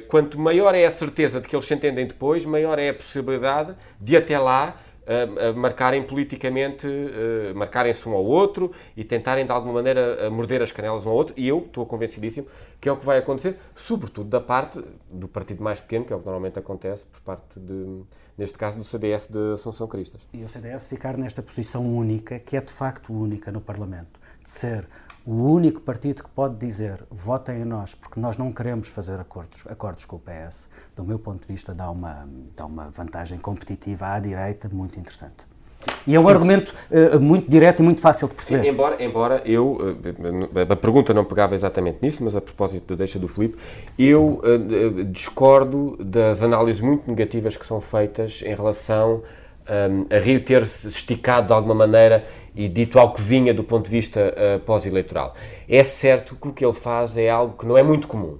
quanto 0.08 0.38
maior 0.38 0.74
é 0.74 0.84
a 0.84 0.90
certeza 0.90 1.40
de 1.40 1.48
que 1.48 1.56
eles 1.56 1.66
se 1.66 1.74
entendem 1.74 2.06
depois, 2.06 2.46
maior 2.46 2.78
é 2.78 2.90
a 2.90 2.94
possibilidade 2.94 3.74
de 4.00 4.16
até 4.16 4.38
lá 4.38 4.80
marcarem 5.56 6.02
politicamente, 6.04 6.86
uh, 6.86 7.54
marcarem-se 7.56 8.08
um 8.08 8.12
ao 8.12 8.24
outro 8.24 8.70
e 8.96 9.02
tentarem 9.02 9.44
de 9.44 9.50
alguma 9.50 9.74
maneira 9.74 10.30
morder 10.30 10.62
as 10.62 10.70
canelas 10.70 11.04
um 11.04 11.10
ao 11.10 11.16
outro. 11.16 11.34
E 11.36 11.48
eu 11.48 11.58
estou 11.58 11.84
convencidíssimo 11.84 12.46
que 12.80 12.88
é 12.88 12.92
o 12.92 12.96
que 12.96 13.04
vai 13.04 13.18
acontecer, 13.18 13.56
sobretudo 13.74 14.28
da 14.28 14.40
parte 14.40 14.82
do 15.10 15.28
partido 15.28 15.62
mais 15.62 15.80
pequeno, 15.80 16.04
que 16.04 16.12
é 16.12 16.16
o 16.16 16.18
que 16.18 16.24
normalmente 16.24 16.58
acontece 16.58 17.06
por 17.06 17.20
parte 17.20 17.60
de, 17.60 18.02
neste 18.36 18.58
caso, 18.58 18.76
do 18.78 18.84
CDS 18.84 19.28
de 19.28 19.54
Assunção 19.54 19.86
Cristas. 19.86 20.28
E 20.32 20.42
o 20.42 20.48
CDS 20.48 20.88
ficar 20.88 21.16
nesta 21.16 21.42
posição 21.42 21.84
única, 21.84 22.38
que 22.38 22.56
é 22.56 22.60
de 22.60 22.72
facto 22.72 23.12
única 23.12 23.52
no 23.52 23.60
Parlamento, 23.60 24.20
de 24.42 24.50
ser 24.50 24.88
o 25.24 25.52
único 25.52 25.80
partido 25.80 26.24
que 26.24 26.30
pode 26.30 26.56
dizer 26.56 27.04
votem 27.10 27.62
a 27.62 27.64
nós 27.64 27.94
porque 27.94 28.18
nós 28.18 28.36
não 28.36 28.52
queremos 28.52 28.88
fazer 28.88 29.20
acordos, 29.20 29.64
acordos 29.66 30.04
com 30.04 30.16
o 30.16 30.18
PS, 30.18 30.68
do 30.96 31.04
meu 31.04 31.18
ponto 31.18 31.46
de 31.46 31.52
vista, 31.52 31.74
dá 31.74 31.90
uma, 31.90 32.28
dá 32.56 32.66
uma 32.66 32.90
vantagem 32.90 33.38
competitiva 33.38 34.08
à 34.08 34.18
direita 34.18 34.68
muito 34.72 34.98
interessante. 34.98 35.52
E 36.06 36.14
é 36.14 36.20
um 36.20 36.24
sim, 36.24 36.30
argumento 36.30 36.74
uh, 36.90 37.20
muito 37.20 37.50
direto 37.50 37.80
e 37.80 37.82
muito 37.82 38.00
fácil 38.00 38.28
de 38.28 38.34
perceber. 38.34 38.68
Embora, 38.68 39.02
embora 39.02 39.42
eu, 39.44 39.78
uh, 39.78 40.72
a 40.72 40.76
pergunta 40.76 41.12
não 41.12 41.24
pegava 41.24 41.54
exatamente 41.54 41.98
nisso, 42.02 42.22
mas 42.24 42.36
a 42.36 42.40
propósito 42.40 42.88
da 42.88 42.94
deixa 42.96 43.18
do 43.18 43.28
Filipe, 43.28 43.56
eu 43.98 44.40
uh, 44.42 45.04
discordo 45.04 45.96
das 45.98 46.42
análises 46.42 46.80
muito 46.80 47.08
negativas 47.08 47.56
que 47.56 47.66
são 47.66 47.80
feitas 47.80 48.42
em 48.42 48.54
relação 48.54 49.22
um, 49.68 50.14
a 50.14 50.18
Rio 50.18 50.40
ter-se 50.44 50.88
esticado 50.88 51.48
de 51.48 51.52
alguma 51.52 51.74
maneira 51.74 52.24
e 52.54 52.68
dito 52.68 52.98
algo 52.98 53.14
que 53.14 53.22
vinha 53.22 53.54
do 53.54 53.64
ponto 53.64 53.86
de 53.86 53.90
vista 53.90 54.34
uh, 54.34 54.60
pós-eleitoral. 54.60 55.34
É 55.68 55.82
certo 55.84 56.36
que 56.36 56.48
o 56.48 56.52
que 56.52 56.64
ele 56.64 56.72
faz 56.72 57.16
é 57.16 57.30
algo 57.30 57.56
que 57.56 57.66
não 57.66 57.78
é 57.78 57.82
muito 57.82 58.08
comum. 58.08 58.38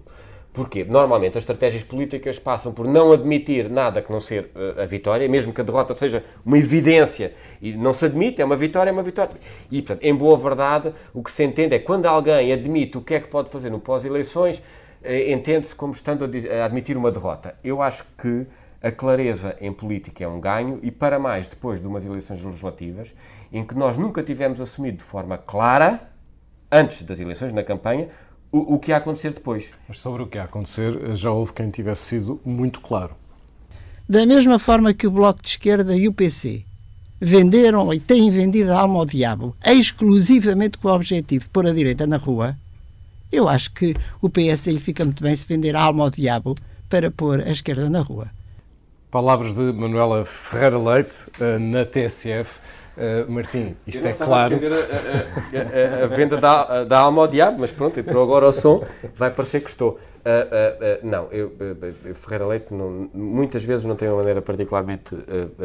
Porquê? 0.52 0.84
Normalmente 0.84 1.38
as 1.38 1.42
estratégias 1.44 1.82
políticas 1.82 2.38
passam 2.38 2.72
por 2.72 2.86
não 2.86 3.10
admitir 3.10 3.70
nada 3.70 4.02
que 4.02 4.12
não 4.12 4.20
ser 4.20 4.50
uh, 4.54 4.82
a 4.82 4.84
vitória, 4.84 5.26
mesmo 5.26 5.52
que 5.52 5.62
a 5.62 5.64
derrota 5.64 5.94
seja 5.94 6.22
uma 6.44 6.58
evidência 6.58 7.32
e 7.60 7.72
não 7.72 7.94
se 7.94 8.04
admite, 8.04 8.42
é 8.42 8.44
uma 8.44 8.56
vitória, 8.56 8.90
é 8.90 8.92
uma 8.92 9.02
vitória. 9.02 9.34
E, 9.70 9.80
portanto, 9.80 10.04
em 10.04 10.14
boa 10.14 10.36
verdade, 10.36 10.92
o 11.14 11.22
que 11.22 11.30
se 11.30 11.42
entende 11.42 11.74
é 11.74 11.78
quando 11.78 12.04
alguém 12.04 12.52
admite 12.52 12.98
o 12.98 13.00
que 13.00 13.14
é 13.14 13.20
que 13.20 13.28
pode 13.28 13.48
fazer 13.48 13.70
no 13.70 13.80
pós-eleições, 13.80 14.58
uh, 14.58 15.30
entende-se 15.30 15.74
como 15.74 15.94
estando 15.94 16.24
a, 16.24 16.62
a 16.62 16.64
admitir 16.66 16.98
uma 16.98 17.10
derrota. 17.10 17.54
Eu 17.64 17.80
acho 17.80 18.04
que 18.20 18.46
a 18.82 18.90
clareza 18.90 19.56
em 19.60 19.72
política 19.72 20.24
é 20.24 20.28
um 20.28 20.40
ganho 20.40 20.80
e, 20.82 20.90
para 20.90 21.18
mais, 21.18 21.46
depois 21.46 21.80
de 21.80 21.86
umas 21.86 22.04
eleições 22.04 22.42
legislativas, 22.42 23.14
em 23.52 23.64
que 23.64 23.76
nós 23.76 23.96
nunca 23.96 24.22
tivemos 24.22 24.60
assumido 24.60 24.98
de 24.98 25.04
forma 25.04 25.38
clara, 25.38 26.10
antes 26.70 27.02
das 27.02 27.20
eleições, 27.20 27.52
na 27.52 27.62
campanha, 27.62 28.08
o, 28.50 28.74
o 28.74 28.78
que 28.78 28.90
ia 28.90 28.96
acontecer 28.96 29.32
depois. 29.32 29.70
Mas 29.86 30.00
sobre 30.00 30.22
o 30.22 30.26
que 30.26 30.36
ia 30.36 30.44
acontecer, 30.44 31.14
já 31.14 31.30
houve 31.30 31.52
quem 31.52 31.70
tivesse 31.70 32.02
sido 32.02 32.40
muito 32.44 32.80
claro. 32.80 33.14
Da 34.08 34.26
mesma 34.26 34.58
forma 34.58 34.92
que 34.92 35.06
o 35.06 35.10
Bloco 35.10 35.40
de 35.40 35.50
Esquerda 35.50 35.96
e 35.96 36.08
o 36.08 36.12
PC 36.12 36.64
venderam 37.20 37.94
e 37.94 38.00
têm 38.00 38.28
vendido 38.30 38.72
a 38.72 38.80
alma 38.80 38.98
ao 38.98 39.06
diabo 39.06 39.56
exclusivamente 39.64 40.76
com 40.76 40.88
o 40.88 40.92
objetivo 40.92 41.44
de 41.44 41.50
pôr 41.50 41.66
a 41.68 41.72
direita 41.72 42.04
na 42.04 42.16
rua, 42.16 42.56
eu 43.30 43.48
acho 43.48 43.72
que 43.72 43.94
o 44.20 44.28
PS 44.28 44.64
fica 44.80 45.04
muito 45.04 45.22
bem 45.22 45.34
se 45.36 45.46
vender 45.46 45.76
a 45.76 45.82
alma 45.82 46.02
ao 46.02 46.10
diabo 46.10 46.56
para 46.88 47.12
pôr 47.12 47.40
a 47.40 47.50
esquerda 47.50 47.88
na 47.88 48.00
rua. 48.00 48.28
Palavras 49.12 49.52
de 49.52 49.74
Manuela 49.74 50.24
Ferreira 50.24 50.78
Leite 50.78 51.26
uh, 51.38 51.58
na 51.58 51.84
TSF. 51.84 52.58
Uh, 52.96 53.00
eh, 53.00 53.24
Martim, 53.28 53.76
isto 53.86 54.06
é 54.06 54.12
claro. 54.14 54.56
A, 54.56 55.98
a, 55.98 56.00
a, 56.00 56.04
a, 56.04 56.06
venda 56.06 56.38
da, 56.38 56.84
da 56.84 56.98
alma 56.98 57.20
ao 57.20 57.28
diabo, 57.28 57.58
mas 57.60 57.70
pronto, 57.70 58.00
entrou 58.00 58.22
agora 58.22 58.48
o 58.48 58.52
som, 58.52 58.82
vai 59.14 59.30
parecer 59.30 59.60
que 59.60 59.68
estou. 59.68 59.98
Uh, 60.20 61.06
não, 61.06 61.28
eu, 61.30 61.52
Ferreira 62.14 62.46
Leite 62.46 62.72
não, 62.72 63.10
muitas 63.12 63.62
vezes 63.62 63.84
não 63.84 63.96
tem 63.96 64.08
uma 64.08 64.16
maneira 64.16 64.40
particularmente 64.40 65.14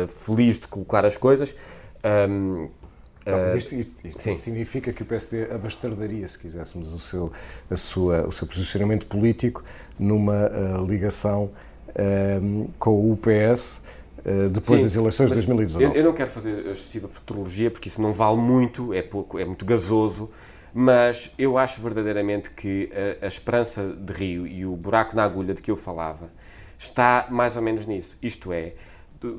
feliz 0.10 0.60
de 0.60 0.68
colocar 0.68 1.06
as 1.06 1.16
coisas. 1.16 1.56
Um, 2.30 2.70
não, 3.26 3.38
mas 3.40 3.56
isto, 3.56 3.76
isto, 3.76 4.08
isto 4.08 4.34
significa 4.34 4.92
que 4.92 5.04
o 5.04 5.06
PSD 5.06 5.54
abastardaria, 5.54 6.28
se 6.28 6.38
quiséssemos, 6.38 6.94
o 6.94 7.00
seu, 7.00 7.32
a 7.70 7.76
sua, 7.78 8.28
o 8.28 8.32
seu 8.32 8.46
posicionamento 8.46 9.06
político 9.06 9.64
numa 9.98 10.52
ligação 10.86 11.52
Ehm, 11.95 12.65
com 12.78 13.12
o 13.12 13.17
PS 13.17 13.82
eh, 14.28 14.50
depois 14.50 14.80
Sim, 14.80 14.86
das 14.86 14.95
eleições 14.95 15.28
de 15.28 15.36
2019. 15.36 15.86
Eu, 15.86 16.02
eu, 16.02 16.04
não 16.04 16.13
quero 16.13 16.30
fazer 16.30 16.67
excessiva 16.67 17.08
futurologia, 17.08 17.71
porque 17.71 17.88
isso 17.88 18.02
não 18.02 18.13
vale 18.13 18.38
muito, 18.38 18.93
é, 18.93 19.02
pouco, 19.02 19.39
é 19.39 19.45
muito 19.45 19.63
gasoso, 19.63 20.30
mas 20.73 21.34
eu 21.38 21.58
acho 21.58 21.82
verdadeiramente 21.82 22.52
que 22.52 22.89
a, 23.21 23.26
a 23.26 23.28
esperança 23.28 23.88
de 23.88 24.12
Rio 24.12 24.45
e 24.45 24.65
o 24.65 24.76
buraco 24.76 25.15
na 25.15 25.23
agulha 25.23 25.54
de 25.54 25.62
que 25.62 25.71
eu 25.71 25.78
falava 25.78 26.30
está 26.78 27.28
mais 27.30 27.56
ou 27.56 27.62
menos 27.62 27.86
nisso. 27.86 28.17
Isto 28.21 28.52
é, 28.52 28.73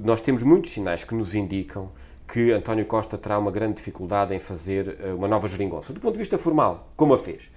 nós 0.02 0.22
temos 0.22 0.42
muitos 0.42 0.72
sinais 0.72 1.04
que 1.04 1.14
nos 1.14 1.34
indicam 1.34 1.90
que 2.26 2.52
António 2.52 2.84
Costa 2.86 3.16
terá 3.16 3.38
uma 3.38 3.50
grande 3.50 3.74
dificuldade 3.74 4.34
em 4.34 4.38
fazer 4.38 4.98
eh, 5.00 5.12
uma 5.12 5.28
nova 5.28 5.48
geringonça, 5.48 5.92
do 5.92 6.00
ponto 6.00 6.12
de 6.12 6.18
vista 6.18 6.36
formal, 6.36 6.90
como 6.94 7.14
a 7.14 7.18
fez. 7.18 7.50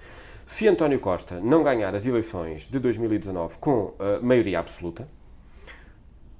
Se 0.44 0.68
António 0.68 0.98
Costa 0.98 1.40
não 1.40 1.62
ganhar 1.62 1.94
as 1.94 2.06
eleições 2.06 2.68
de 2.68 2.78
2019 2.78 3.58
com 3.58 3.84
uh, 3.84 3.96
maioria 4.22 4.58
absoluta, 4.58 5.08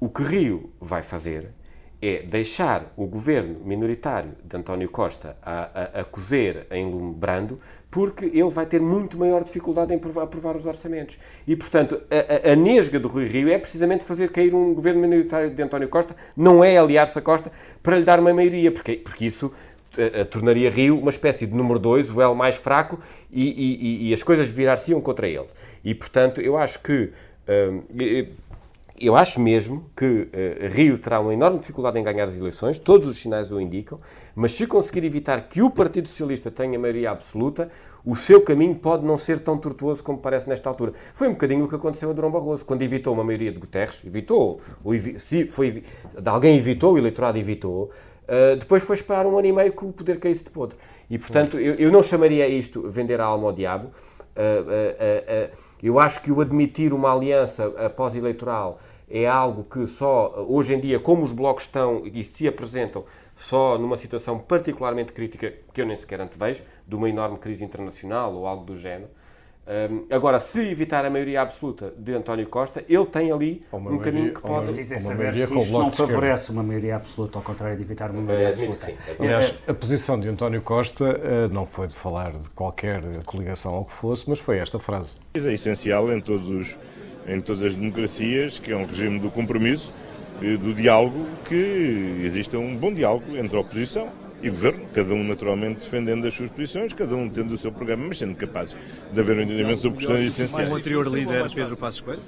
o 0.00 0.08
que 0.08 0.22
Rio 0.22 0.70
vai 0.80 1.02
fazer 1.02 1.54
é 2.02 2.20
deixar 2.22 2.92
o 2.96 3.06
governo 3.06 3.60
minoritário 3.64 4.32
de 4.42 4.56
António 4.56 4.88
Costa 4.88 5.36
a, 5.40 5.98
a, 5.98 6.00
a 6.00 6.04
cozer 6.04 6.66
em 6.72 6.90
lume 6.90 7.14
brando, 7.14 7.60
porque 7.88 8.24
ele 8.24 8.48
vai 8.50 8.66
ter 8.66 8.80
muito 8.80 9.16
maior 9.16 9.44
dificuldade 9.44 9.92
em 9.92 9.96
aprovar, 9.98 10.24
aprovar 10.24 10.56
os 10.56 10.66
orçamentos. 10.66 11.16
E, 11.46 11.54
portanto, 11.54 12.02
a, 12.10 12.50
a, 12.50 12.56
nesga 12.56 12.98
do 12.98 13.06
Rui 13.06 13.26
Rio 13.26 13.48
é 13.48 13.56
precisamente 13.56 14.02
fazer 14.02 14.32
cair 14.32 14.52
um 14.52 14.74
governo 14.74 15.00
minoritário 15.00 15.50
de 15.50 15.62
António 15.62 15.88
Costa, 15.88 16.16
não 16.36 16.64
é 16.64 16.76
aliar-se 16.76 17.16
a 17.16 17.22
Costa 17.22 17.52
para 17.80 17.96
lhe 17.96 18.04
dar 18.04 18.18
uma 18.18 18.34
maioria, 18.34 18.72
porque, 18.72 18.96
porque 18.96 19.26
isso 19.26 19.52
tornaria 20.30 20.70
Rio 20.70 20.98
uma 20.98 21.10
espécie 21.10 21.46
de 21.46 21.54
número 21.54 21.78
2, 21.78 22.10
o 22.10 22.20
L 22.20 22.34
mais 22.34 22.56
fraco, 22.56 22.98
e, 23.30 24.06
e, 24.06 24.08
e 24.08 24.14
as 24.14 24.22
coisas 24.22 24.48
virar-se-iam 24.48 25.00
contra 25.00 25.26
ele. 25.28 25.46
E, 25.84 25.94
portanto, 25.94 26.40
eu 26.40 26.56
acho 26.56 26.80
que. 26.80 27.10
Hum, 27.48 27.82
eu 29.00 29.16
acho 29.16 29.40
mesmo 29.40 29.90
que 29.96 30.28
Rio 30.70 30.96
terá 30.96 31.18
uma 31.18 31.34
enorme 31.34 31.58
dificuldade 31.58 31.98
em 31.98 32.04
ganhar 32.04 32.24
as 32.24 32.38
eleições, 32.38 32.78
todos 32.78 33.08
os 33.08 33.16
sinais 33.16 33.50
o 33.50 33.60
indicam, 33.60 33.98
mas 34.34 34.52
se 34.52 34.64
conseguir 34.64 35.04
evitar 35.04 35.48
que 35.48 35.60
o 35.60 35.70
Partido 35.70 36.06
Socialista 36.06 36.52
tenha 36.52 36.78
maioria 36.78 37.10
absoluta, 37.10 37.68
o 38.04 38.14
seu 38.14 38.42
caminho 38.42 38.76
pode 38.76 39.04
não 39.04 39.18
ser 39.18 39.40
tão 39.40 39.58
tortuoso 39.58 40.04
como 40.04 40.18
parece 40.18 40.48
nesta 40.48 40.68
altura. 40.68 40.92
Foi 41.14 41.28
um 41.28 41.32
bocadinho 41.32 41.64
o 41.64 41.68
que 41.68 41.74
aconteceu 41.74 42.10
a 42.10 42.12
Durão 42.12 42.30
Barroso, 42.30 42.64
quando 42.64 42.82
evitou 42.82 43.12
uma 43.12 43.24
maioria 43.24 43.50
de 43.50 43.58
Guterres, 43.58 44.02
evitou, 44.04 44.60
ou 44.84 44.94
evi 44.94 45.18
se 45.18 45.46
foi, 45.46 45.82
alguém 46.24 46.56
evitou, 46.56 46.94
o 46.94 46.98
eleitorado 46.98 47.38
evitou, 47.38 47.90
uh, 48.32 48.56
depois 48.56 48.82
foi 48.84 48.96
esperar 48.96 49.26
um 49.26 49.38
ano 49.38 49.46
e 49.46 49.52
meio 49.52 49.72
que 49.72 49.84
o 49.84 49.92
poder 49.92 50.18
caísse 50.18 50.44
de 50.44 50.50
podre. 50.50 50.76
E, 51.10 51.18
portanto, 51.18 51.58
eu, 51.58 51.74
eu 51.74 51.92
não 51.92 52.02
chamaria 52.02 52.48
isto 52.48 52.88
vender 52.88 53.20
a 53.20 53.24
alma 53.26 53.48
ao 53.48 53.52
diabo. 53.52 53.88
Uh, 54.34 55.54
eu 55.82 56.00
acho 56.00 56.22
que 56.22 56.32
o 56.32 56.40
admitir 56.40 56.94
uma 56.94 57.12
aliança 57.12 57.68
pós-eleitoral 57.90 58.78
é 59.10 59.26
algo 59.26 59.64
que 59.64 59.86
só, 59.86 60.46
hoje 60.48 60.74
em 60.74 60.80
dia, 60.80 60.98
como 60.98 61.22
os 61.22 61.32
blocos 61.32 61.64
estão 61.64 62.02
e 62.06 62.24
se 62.24 62.48
apresentam, 62.48 63.04
só 63.36 63.76
numa 63.76 63.96
situação 63.96 64.38
particularmente 64.38 65.12
crítica, 65.12 65.52
que 65.74 65.82
eu 65.82 65.86
nem 65.86 65.96
sequer 65.96 66.20
antevejo, 66.20 66.62
de 66.86 66.96
uma 66.96 67.10
enorme 67.10 67.36
crise 67.36 67.62
internacional 67.62 68.32
ou 68.34 68.46
algo 68.46 68.64
do 68.64 68.74
género. 68.74 69.10
Um, 69.64 70.06
agora, 70.10 70.40
se 70.40 70.60
evitar 70.68 71.04
a 71.04 71.10
maioria 71.10 71.40
absoluta 71.40 71.94
de 71.96 72.12
António 72.12 72.48
Costa, 72.48 72.84
ele 72.88 73.06
tem 73.06 73.30
ali 73.30 73.64
um 73.72 73.78
maioria, 73.78 74.12
caminho 74.12 74.34
que 74.34 74.40
pode... 74.40 74.66
Precisa 74.66 74.98
saber 74.98 75.32
se 75.32 75.42
isto 75.42 75.72
não 75.72 75.90
favorece 75.90 76.50
uma 76.50 76.64
maioria 76.64 76.96
absoluta, 76.96 77.38
ao 77.38 77.44
contrário 77.44 77.76
de 77.76 77.82
evitar 77.82 78.10
uma 78.10 78.22
maioria 78.22 78.48
absoluta. 78.50 78.86
Sim. 78.86 78.96
Aliás, 79.20 79.54
a 79.66 79.72
posição 79.72 80.18
de 80.18 80.28
António 80.28 80.60
Costa 80.62 81.04
uh, 81.04 81.54
não 81.54 81.64
foi 81.64 81.86
de 81.86 81.94
falar 81.94 82.32
de 82.32 82.48
qualquer 82.50 83.02
coligação 83.24 83.74
ou 83.74 83.84
que 83.84 83.92
fosse, 83.92 84.28
mas 84.28 84.40
foi 84.40 84.58
esta 84.58 84.80
frase. 84.80 85.16
É 85.34 85.38
essencial 85.52 86.12
em 86.12 86.20
todos 86.20 86.50
os 86.50 86.76
em 87.24 87.40
todas 87.40 87.62
as 87.62 87.74
democracias, 87.76 88.58
que 88.58 88.72
é 88.72 88.76
um 88.76 88.84
regime 88.84 89.20
do 89.20 89.30
compromisso, 89.30 89.94
do 90.40 90.74
diálogo, 90.74 91.24
que 91.44 92.20
exista 92.24 92.58
um 92.58 92.76
bom 92.76 92.92
diálogo 92.92 93.36
entre 93.36 93.56
a 93.56 93.60
oposição 93.60 94.08
e 94.42 94.48
o 94.48 94.52
governo, 94.52 94.84
cada 94.92 95.14
um 95.14 95.22
naturalmente 95.22 95.80
defendendo 95.80 96.26
as 96.26 96.34
suas 96.34 96.50
posições, 96.50 96.92
cada 96.92 97.14
um 97.14 97.28
tendo 97.28 97.54
o 97.54 97.56
seu 97.56 97.70
programa, 97.70 98.08
mas 98.08 98.18
sendo 98.18 98.34
capazes 98.34 98.76
de 99.12 99.20
haver 99.20 99.38
um 99.38 99.42
entendimento 99.42 99.80
sobre 99.80 99.98
questões 99.98 100.26
essenciais. 100.26 100.70
O 100.70 100.74
anterior 100.74 101.06
líder, 101.06 101.50
Pedro 101.54 101.76
Passos 101.76 102.00
Coelho? 102.00 102.22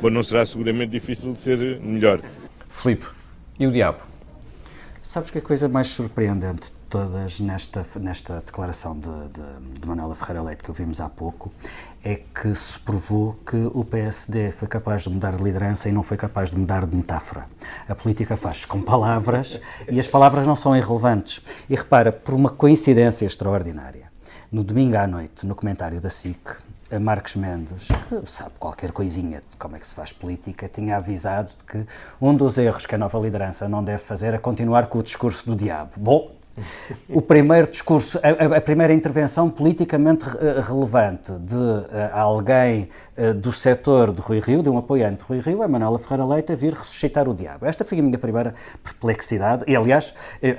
Bom, 0.00 0.10
não 0.10 0.22
será 0.22 0.46
seguramente 0.46 0.90
difícil 0.90 1.32
de 1.32 1.38
ser 1.40 1.80
melhor. 1.80 2.20
Filipe, 2.70 3.06
e 3.58 3.66
o 3.66 3.72
diabo? 3.72 3.98
Sabes 5.02 5.30
que 5.30 5.38
a 5.38 5.42
coisa 5.42 5.68
mais 5.68 5.88
surpreendente 5.88 6.70
de 6.70 6.76
todas 6.88 7.40
nesta, 7.40 7.84
nesta 8.00 8.42
declaração 8.44 8.98
de, 8.98 9.08
de, 9.08 9.80
de 9.80 9.88
Manuela 9.88 10.14
Ferreira 10.14 10.42
Leite 10.42 10.62
que 10.62 10.70
ouvimos 10.70 11.00
há 11.00 11.08
pouco 11.08 11.52
é 12.04 12.16
que 12.16 12.54
se 12.54 12.78
provou 12.78 13.36
que 13.46 13.56
o 13.56 13.84
PSD 13.84 14.50
foi 14.50 14.68
capaz 14.68 15.02
de 15.02 15.10
mudar 15.10 15.36
de 15.36 15.42
liderança 15.42 15.88
e 15.88 15.92
não 15.92 16.02
foi 16.02 16.16
capaz 16.16 16.50
de 16.50 16.58
mudar 16.58 16.86
de 16.86 16.94
metáfora. 16.94 17.46
A 17.88 17.94
política 17.94 18.36
faz 18.36 18.64
com 18.64 18.82
palavras 18.82 19.58
e 19.90 19.98
as 19.98 20.06
palavras 20.06 20.46
não 20.46 20.54
são 20.54 20.76
irrelevantes. 20.76 21.40
E 21.68 21.74
repara, 21.74 22.12
por 22.12 22.34
uma 22.34 22.50
coincidência 22.50 23.24
extraordinária, 23.24 24.12
no 24.52 24.62
domingo 24.62 24.96
à 24.96 25.06
noite, 25.06 25.46
no 25.46 25.54
comentário 25.54 26.00
da 26.00 26.10
SIC, 26.10 26.38
Marcos 27.00 27.34
Mendes, 27.36 27.88
que 28.22 28.30
sabe 28.30 28.52
qualquer 28.58 28.92
coisinha 28.92 29.40
de 29.50 29.56
como 29.56 29.76
é 29.76 29.78
que 29.78 29.86
se 29.86 29.94
faz 29.94 30.12
política, 30.12 30.68
tinha 30.68 30.96
avisado 30.96 31.50
de 31.50 31.64
que 31.64 31.86
um 32.20 32.34
dos 32.34 32.58
erros 32.58 32.86
que 32.86 32.94
a 32.94 32.98
nova 32.98 33.18
liderança 33.18 33.68
não 33.68 33.82
deve 33.82 34.02
fazer 34.02 34.34
é 34.34 34.38
continuar 34.38 34.86
com 34.86 34.98
o 34.98 35.02
discurso 35.02 35.46
do 35.46 35.56
diabo. 35.56 35.92
Bom, 35.96 36.33
o 37.08 37.20
primeiro 37.20 37.68
discurso, 37.68 38.18
a, 38.22 38.56
a 38.56 38.60
primeira 38.60 38.92
intervenção 38.92 39.50
politicamente 39.50 40.24
re 40.24 40.60
relevante 40.60 41.32
de 41.32 41.54
uh, 41.54 41.86
alguém 42.12 42.88
uh, 43.16 43.34
do 43.34 43.52
setor 43.52 44.12
de 44.12 44.20
Rui 44.20 44.38
Rio, 44.38 44.62
de 44.62 44.70
um 44.70 44.78
apoiante 44.78 45.18
de 45.18 45.24
Rui 45.24 45.40
Rio, 45.40 45.62
é 45.62 45.66
Manuela 45.66 45.98
Ferreira 45.98 46.24
Leite 46.24 46.52
a 46.52 46.54
vir 46.54 46.72
ressuscitar 46.72 47.28
o 47.28 47.34
diabo. 47.34 47.66
Esta 47.66 47.84
foi 47.84 47.98
a 47.98 48.02
minha 48.02 48.18
primeira 48.18 48.54
perplexidade 48.82 49.64
e, 49.66 49.74
aliás, 49.74 50.14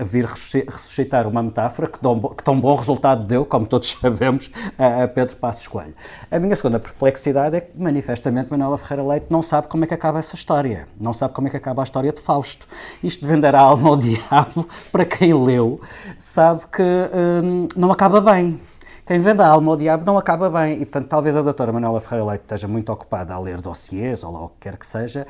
vir 0.06 0.26
ressuscitar 0.26 1.28
uma 1.28 1.42
metáfora 1.42 1.88
que 1.88 2.00
tão, 2.00 2.20
que 2.20 2.44
tão 2.44 2.60
bom 2.60 2.76
resultado 2.76 3.24
deu, 3.26 3.46
como 3.46 3.66
todos 3.66 3.92
sabemos, 4.00 4.52
a, 4.78 5.04
a 5.04 5.08
Pedro 5.08 5.38
Passos 5.38 5.68
Coelho. 5.68 5.94
A 6.30 6.40
minha 6.40 6.56
segunda 6.56 6.80
perplexidade 6.80 7.56
é 7.56 7.62
que, 7.62 7.72
manifestamente, 7.76 8.50
Manuela 8.50 8.78
Ferreira 8.78 9.04
Leite 9.08 9.28
não 9.30 9.42
sabe 9.42 9.68
como 9.68 9.84
é 9.84 9.88
que 9.88 9.94
acaba 9.94 10.20
essa 10.20 10.36
história, 10.36 10.88
não 11.00 11.14
sabe 11.14 11.34
como 11.34 11.48
é 11.48 11.52
que 11.52 11.58
acaba 11.58 11.82
a 11.82 11.86
história 11.86 12.12
de 12.12 12.22
Fausto. 12.22 12.68
Isto 13.04 13.22
de 13.22 13.28
vender 13.28 13.56
a 13.56 13.60
alma 13.60 13.90
ao 13.90 13.98
diabo, 13.98 14.68
para 14.92 15.06
quem 15.06 15.34
leu, 15.34 15.80
sabe 16.18 16.62
que 16.72 16.82
hum, 16.82 17.68
não 17.76 17.92
acaba 17.92 18.22
bem. 18.22 18.60
Quem 19.06 19.20
vende 19.20 19.42
a 19.42 19.48
alma 19.48 19.72
ao 19.72 19.78
diabo 19.78 20.04
não 20.04 20.18
acaba 20.18 20.50
bem. 20.50 20.82
E, 20.82 20.86
portanto, 20.86 21.08
talvez 21.08 21.36
a 21.36 21.42
doutora 21.42 21.72
Manuela 21.72 22.00
Ferreira 22.00 22.26
Leite 22.26 22.42
esteja 22.42 22.68
muito 22.68 22.92
ocupada 22.92 23.36
a 23.36 23.40
ler 23.40 23.62
dossiês 23.62 24.24
ou 24.24 24.32
lá 24.32 24.46
o 24.46 24.50
que 24.50 24.56
quer 24.62 24.78
que 24.78 24.88
seja, 24.88 25.28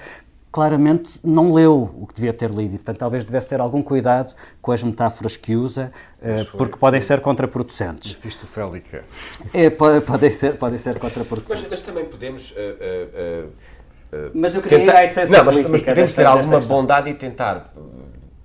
claramente 0.55 1.19
não 1.21 1.51
leu 1.51 1.93
o 1.99 2.07
que 2.07 2.13
devia 2.13 2.31
ter 2.31 2.49
lido 2.49 2.75
e, 2.75 2.77
portanto, 2.77 2.97
talvez 2.97 3.25
devesse 3.25 3.49
ter 3.49 3.59
algum 3.59 3.81
cuidado 3.81 4.33
com 4.61 4.71
as 4.71 4.81
metáforas 4.81 5.35
que 5.35 5.53
usa, 5.53 5.91
uh, 6.21 6.45
foi, 6.45 6.57
porque 6.57 6.77
podem 6.77 7.01
ser 7.01 7.19
contraproducentes. 7.19 8.15
Mefistofélica. 8.15 9.03
É, 9.53 9.69
podem, 9.69 9.99
podem, 9.99 10.31
ser, 10.31 10.55
podem 10.55 10.79
ser 10.79 10.97
contraproducentes. 10.97 11.63
Mas, 11.63 11.71
mas 11.71 11.81
também 11.81 12.05
podemos... 12.05 12.51
Uh, 12.51 13.49
uh, 14.13 14.31
mas 14.33 14.55
eu 14.55 14.61
queria 14.61 14.79
tentar... 14.79 14.93
ir 14.93 14.95
à 14.95 15.03
essência 15.03 15.37
Não, 15.37 15.43
mas, 15.43 15.57
mas 15.57 15.81
podemos 15.81 16.13
ter 16.13 16.25
alguma 16.25 16.61
bondade 16.61 17.09
e 17.09 17.13
tentar 17.13 17.73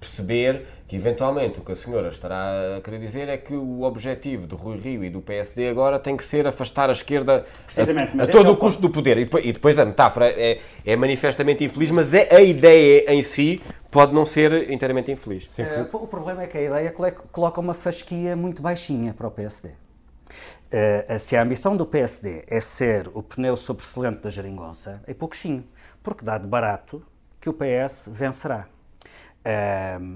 perceber 0.01 0.67
que 0.91 0.97
eventualmente 0.97 1.61
o 1.61 1.63
que 1.63 1.71
a 1.71 1.77
senhora 1.77 2.09
estará 2.09 2.77
a 2.77 2.81
querer 2.81 2.99
dizer 2.99 3.29
é 3.29 3.37
que 3.37 3.55
o 3.55 3.83
objetivo 3.83 4.45
do 4.45 4.57
Rui 4.57 4.77
Rio 4.77 5.05
e 5.05 5.09
do 5.09 5.21
PSD 5.21 5.69
agora 5.69 6.01
tem 6.01 6.17
que 6.17 6.25
ser 6.25 6.49
afastar 6.49 6.91
a 6.91 6.93
esquerda 6.93 7.47
a, 7.79 8.25
a 8.25 8.27
todo 8.27 8.49
é 8.49 8.51
o 8.51 8.57
custo 8.57 8.83
do 8.83 8.91
poder. 8.91 9.17
E 9.19 9.25
depois, 9.25 9.47
e 9.47 9.53
depois, 9.53 9.79
a 9.79 9.85
metáfora 9.85 10.29
é, 10.29 10.59
é 10.85 10.97
manifestamente 10.97 11.63
infeliz, 11.63 11.93
mas 11.93 12.13
é, 12.13 12.35
a 12.35 12.43
ideia 12.43 13.05
em 13.09 13.23
si 13.23 13.63
pode 13.89 14.13
não 14.13 14.27
ser 14.27 14.69
inteiramente 14.69 15.13
infeliz. 15.13 15.49
Sim, 15.49 15.63
uh, 15.63 15.89
o 15.93 16.09
problema 16.09 16.43
é 16.43 16.49
que 16.49 16.59
a 16.59 16.63
ideia 16.63 16.93
coloca 17.31 17.61
uma 17.61 17.73
fasquia 17.73 18.35
muito 18.35 18.61
baixinha 18.61 19.15
para 19.15 19.29
o 19.29 19.31
PSD. 19.31 19.69
Uh, 19.69 21.19
se 21.21 21.37
a 21.37 21.43
ambição 21.45 21.77
do 21.77 21.87
PSD 21.87 22.43
é 22.49 22.59
ser 22.59 23.09
o 23.15 23.23
pneu 23.23 23.57
sobressalente 23.57 24.23
da 24.23 24.29
geringonça, 24.29 25.01
é 25.07 25.15
pouquinho, 25.15 25.65
porque 26.03 26.25
dá 26.25 26.37
de 26.37 26.49
barato 26.49 27.01
que 27.41 27.49
o 27.49 27.53
PS 27.53 28.09
vencerá. 28.11 28.67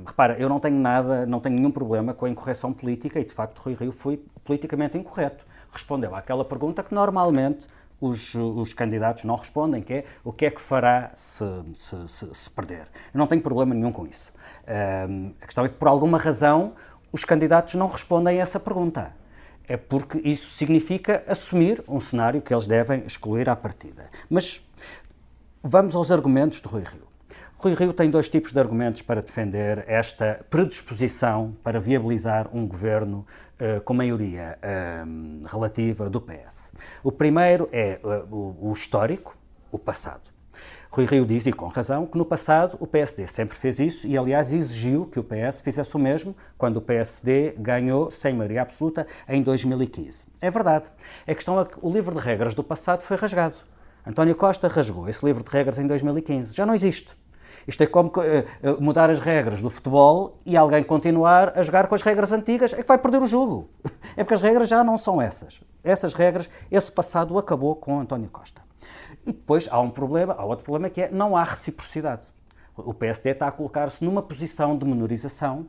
Repara, 0.07 0.39
eu 0.39 0.49
não 0.49 0.61
tenho 0.61 0.77
nada, 0.77 1.25
não 1.25 1.41
tenho 1.41 1.57
nenhum 1.57 1.71
problema 1.71 2.13
com 2.13 2.27
a 2.27 2.31
incorreção 2.31 2.73
política 2.73 3.19
e 3.19 3.25
de 3.25 3.33
facto 3.33 3.59
Rui 3.59 3.75
Rio 3.75 3.93
foi 3.93 4.23
politicamente 4.45 4.99
incorreto. 4.99 5.47
Respondeu 5.73 6.15
àquela 6.15 6.45
pergunta 6.45 6.83
que 6.83 6.95
normalmente 6.95 7.67
os, 8.01 8.35
os 8.35 8.73
candidatos 8.75 9.25
não 9.25 9.37
respondem, 9.37 9.83
que 9.83 9.95
é 9.95 10.05
o 10.23 10.33
que 10.33 10.47
é 10.47 10.51
que 10.51 10.61
fará 10.61 11.11
se, 11.15 11.45
se, 11.75 11.97
se, 12.09 12.35
se 12.35 12.51
perder. 12.51 12.83
Eu 13.13 13.19
não 13.19 13.27
tenho 13.27 13.41
problema 13.41 13.75
nenhum 13.75 13.93
com 13.93 14.07
isso. 14.07 14.31
Uh, 14.65 15.35
a 15.41 15.47
questão 15.47 15.65
é 15.65 15.69
que 15.69 15.77
por 15.77 15.89
alguma 15.89 16.19
razão 16.19 16.75
os 17.11 17.25
candidatos 17.25 17.75
não 17.75 17.89
respondem 17.89 18.39
a 18.39 18.43
essa 18.43 18.61
pergunta. 18.61 19.15
É 19.67 19.77
porque 19.77 20.19
isso 20.19 20.51
significa 20.51 21.25
assumir 21.27 21.83
um 21.89 21.99
cenário 21.99 22.43
que 22.43 22.53
eles 22.53 22.67
devem 22.67 23.01
excluir 23.07 23.49
à 23.49 23.57
partida. 23.57 24.11
Mas 24.29 24.63
vamos 25.63 25.97
aos 25.97 26.11
argumentos 26.11 26.61
de 26.61 26.69
Rui 26.69 26.83
Rio. 26.83 27.14
Rui 27.65 27.73
Rio 27.73 27.95
tem 27.95 28.11
dois 28.11 28.29
tipos 28.29 28.53
de 28.53 28.61
argumentos 28.61 29.01
para 29.01 29.23
defender 29.23 29.87
esta 29.89 30.45
predisposição 30.51 31.57
para 31.63 31.81
viabilizar 31.81 32.47
um 32.55 32.69
governo 32.69 33.27
uh, 33.59 33.81
com 33.81 33.95
maioria 33.95 34.59
uh, 34.59 35.47
relativa 35.47 36.11
do 36.11 36.21
PS. 36.21 36.75
O 37.03 37.11
primeiro 37.11 37.67
é 37.73 37.99
uh, 38.05 38.29
o, 38.31 38.69
o 38.69 38.73
histórico, 38.75 39.35
o 39.73 39.79
passado. 39.79 40.31
Rui 40.91 41.07
Rio 41.07 41.25
diz, 41.25 41.47
e 41.47 41.55
com 41.55 41.67
razão, 41.69 42.05
que 42.05 42.19
no 42.19 42.27
passado 42.27 42.77
o 42.81 42.87
PSD 42.87 43.27
sempre 43.27 43.57
fez 43.57 43.81
isso 43.81 44.07
e, 44.07 44.19
aliás, 44.19 44.53
exigiu 44.53 45.07
que 45.07 45.19
o 45.19 45.25
PS 45.25 45.63
fizesse 45.63 45.97
o 45.97 45.99
mesmo 45.99 46.37
quando 46.59 46.77
o 46.77 46.83
PSD 46.83 47.55
ganhou 47.59 48.11
sem 48.11 48.35
maioria 48.35 48.61
absoluta 48.61 49.07
em 49.27 49.43
2015. 49.43 50.27
É 50.39 50.51
verdade. 50.51 50.85
A 51.27 51.35
questão 51.35 51.59
é 51.59 51.65
que 51.65 51.79
o 51.81 51.91
livro 51.91 52.15
de 52.15 52.21
regras 52.21 52.55
do 52.55 52.63
passado 52.63 53.01
foi 53.01 53.17
rasgado. 53.17 53.57
António 54.07 54.35
Costa 54.35 54.69
rasgou 54.69 55.09
esse 55.09 55.25
livro 55.25 55.43
de 55.43 55.51
regras 55.51 55.79
em 55.79 55.87
2015. 55.87 56.55
Já 56.55 56.67
não 56.67 56.75
existe. 56.75 57.24
Isto 57.67 57.83
é 57.83 57.87
como 57.87 58.11
uh, 58.11 58.83
mudar 58.83 59.11
as 59.11 59.21
regras 59.21 59.61
do 59.61 59.71
futebol 59.71 60.39
e 60.45 60.57
alguém 60.57 60.83
continuar 60.83 61.59
a 61.59 61.63
jogar 61.63 61.87
com 61.87 61.95
as 61.95 62.03
regras 62.03 62.33
antigas, 62.33 62.73
é 62.73 62.83
que 62.83 62.89
vai 62.89 62.99
perder 62.99 63.23
o 63.23 63.27
jogo. 63.27 63.69
É 64.17 64.23
porque 64.23 64.35
as 64.35 64.41
regras 64.41 64.69
já 64.69 64.85
não 64.85 64.97
são 64.97 65.21
essas. 65.21 65.61
Essas 65.83 66.15
regras, 66.15 66.49
esse 66.71 66.93
passado 66.93 67.37
acabou 67.37 67.75
com 67.75 67.99
António 67.99 68.29
Costa. 68.29 68.63
E 69.27 69.33
depois 69.33 69.67
há 69.69 69.81
um 69.81 69.91
problema, 69.91 70.35
há 70.35 70.45
outro 70.45 70.65
problema 70.65 70.89
que 70.89 71.03
é 71.03 71.11
não 71.11 71.37
há 71.37 71.43
reciprocidade. 71.43 72.23
O 72.77 72.95
PSD 72.95 73.31
está 73.31 73.49
a 73.49 73.53
colocar-se 73.53 74.05
numa 74.05 74.23
posição 74.23 74.77
de 74.77 74.85
menorização, 74.85 75.67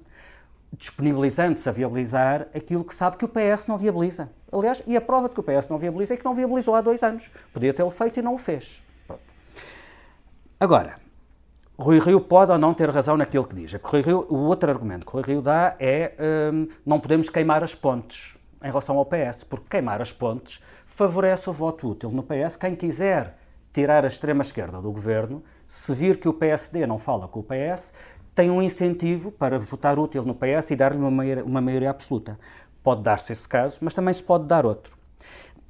disponibilizando-se 0.74 1.68
a 1.68 1.72
viabilizar 1.72 2.48
aquilo 2.54 2.84
que 2.84 2.94
sabe 2.94 3.18
que 3.18 3.26
o 3.26 3.28
PS 3.28 3.68
não 3.68 3.78
viabiliza. 3.78 4.30
Aliás, 4.52 4.84
e 4.86 4.96
a 4.96 5.02
prova 5.02 5.30
de 5.30 5.36
que 5.36 5.40
o 5.40 5.44
PS 5.44 5.70
não 5.70 5.78
viabiliza 5.78 6.14
é 6.14 6.18
que 6.18 6.26
não 6.26 6.34
viabilizou 6.34 6.76
há 6.76 6.82
dois 6.82 7.02
anos. 7.04 7.30
Podia 7.54 7.74
tê-lo 7.74 7.90
feito 7.90 8.20
e 8.20 8.22
não 8.22 8.36
o 8.36 8.38
fez. 8.38 8.84
Pronto. 9.08 9.22
Agora, 10.60 10.98
Rui 11.78 12.00
Rio 12.00 12.22
pode 12.22 12.54
ou 12.54 12.58
não 12.58 12.74
ter 12.74 12.90
razão 12.90 13.18
naquilo 13.18 13.44
que 13.46 13.56
diz. 13.56 13.74
É 13.74 13.80
Rui 13.84 14.02
Rio, 14.02 14.26
o 14.30 14.38
outro 14.46 14.72
argumento 14.72 15.06
que 15.06 15.12
Rui 15.12 15.24
Rio 15.26 15.42
dá 15.42 15.76
é 15.78 16.14
hum, 16.54 16.68
não 16.86 17.00
podemos 17.00 17.28
queimar 17.28 17.64
as 17.64 17.76
pontes 17.76 18.38
em 18.64 18.68
relação 18.68 18.98
ao 18.98 19.06
PS, 19.06 19.44
porque 19.44 19.66
queimar 19.70 20.02
as 20.02 20.12
pontes 20.12 20.64
favorece 20.86 21.50
o 21.50 21.54
voto 21.54 21.90
útil 21.90 22.12
no 22.12 22.24
PS. 22.24 22.56
Quem 22.56 22.76
quiser 22.76 23.38
tirar 23.74 24.06
a 24.06 24.08
extrema-esquerda 24.08 24.82
do 24.82 24.90
governo, 24.90 25.44
se 25.68 25.94
vir 25.94 26.18
que 26.18 26.30
o 26.30 26.34
PSD 26.34 26.88
não 26.88 26.98
fala 26.98 27.28
com 27.28 27.42
o 27.42 27.44
PS, 27.44 27.92
tem 28.34 28.50
um 28.50 28.62
incentivo 28.62 29.30
para 29.30 29.60
votar 29.60 30.00
útil 30.00 30.24
no 30.24 30.34
PS 30.34 30.72
e 30.72 30.76
dar-lhe 30.78 30.98
uma 30.98 31.12
maioria, 31.12 31.44
uma 31.44 31.60
maioria 31.60 31.90
absoluta. 31.90 32.40
Pode 32.82 33.02
dar-se 33.02 33.34
esse 33.34 33.48
caso, 33.48 33.80
mas 33.82 33.94
também 33.94 34.14
se 34.14 34.24
pode 34.24 34.46
dar 34.46 34.66
outro. 34.66 34.96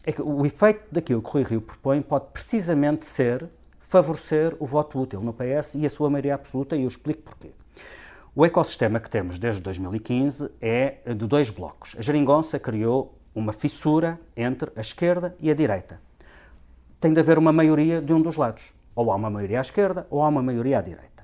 É 0.03 0.11
que 0.11 0.21
o 0.21 0.45
efeito 0.45 0.83
daquilo 0.91 1.21
que 1.21 1.31
Rui 1.31 1.43
Rio 1.43 1.61
propõe 1.61 1.99
pode 2.01 2.25
precisamente 2.31 3.05
ser 3.05 3.49
favorecer 3.87 4.55
o 4.59 4.65
voto 4.65 4.99
útil 4.99 5.21
no 5.21 5.33
PS 5.33 5.75
e 5.75 5.85
a 5.85 5.89
sua 5.89 6.09
maioria 6.09 6.35
absoluta, 6.35 6.75
e 6.75 6.81
eu 6.81 6.87
explico 6.87 7.23
porquê. 7.23 7.51
O 8.35 8.45
ecossistema 8.45 8.99
que 8.99 9.09
temos 9.09 9.39
desde 9.39 9.61
2015 9.61 10.51
é 10.59 10.97
de 11.05 11.25
dois 11.25 11.49
blocos. 11.49 11.95
A 11.97 12.01
Jeringonça 12.01 12.59
criou 12.59 13.17
uma 13.33 13.53
fissura 13.53 14.19
entre 14.35 14.71
a 14.75 14.81
esquerda 14.81 15.35
e 15.39 15.49
a 15.49 15.53
direita. 15.53 16.01
Tem 16.99 17.13
de 17.13 17.19
haver 17.19 17.37
uma 17.37 17.53
maioria 17.53 18.01
de 18.01 18.13
um 18.13 18.21
dos 18.21 18.35
lados. 18.35 18.73
Ou 18.93 19.11
há 19.11 19.15
uma 19.15 19.29
maioria 19.29 19.59
à 19.59 19.61
esquerda 19.61 20.07
ou 20.09 20.21
há 20.21 20.27
uma 20.27 20.41
maioria 20.41 20.79
à 20.79 20.81
direita. 20.81 21.23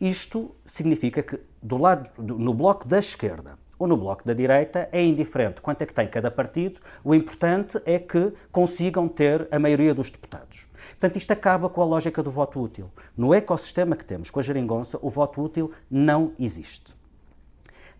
Isto 0.00 0.54
significa 0.64 1.22
que 1.22 1.38
do 1.62 1.76
lado, 1.76 2.10
no 2.18 2.52
bloco 2.52 2.86
da 2.86 2.98
esquerda 2.98 3.58
ou 3.78 3.86
no 3.86 3.96
bloco 3.96 4.26
da 4.26 4.34
direita 4.34 4.88
é 4.92 5.02
indiferente 5.02 5.62
quanto 5.62 5.82
é 5.82 5.86
que 5.86 5.94
tem 5.94 6.06
cada 6.06 6.30
partido, 6.30 6.80
o 7.02 7.14
importante 7.14 7.80
é 7.86 7.98
que 7.98 8.32
consigam 8.52 9.08
ter 9.08 9.48
a 9.50 9.58
maioria 9.58 9.94
dos 9.94 10.10
deputados. 10.10 10.69
Portanto, 10.90 11.16
isto 11.16 11.32
acaba 11.32 11.68
com 11.68 11.80
a 11.82 11.84
lógica 11.84 12.22
do 12.22 12.30
voto 12.30 12.60
útil. 12.60 12.90
No 13.16 13.34
ecossistema 13.34 13.96
que 13.96 14.04
temos 14.04 14.30
com 14.30 14.40
a 14.40 14.42
geringonça, 14.42 14.98
o 15.02 15.10
voto 15.10 15.42
útil 15.42 15.70
não 15.90 16.32
existe. 16.38 16.94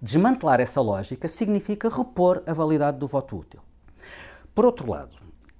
Desmantelar 0.00 0.60
essa 0.60 0.80
lógica 0.80 1.28
significa 1.28 1.88
repor 1.88 2.42
a 2.46 2.52
validade 2.52 2.98
do 2.98 3.06
voto 3.06 3.36
útil. 3.36 3.60
Por 4.54 4.64
outro 4.64 4.90
lado, 4.90 5.16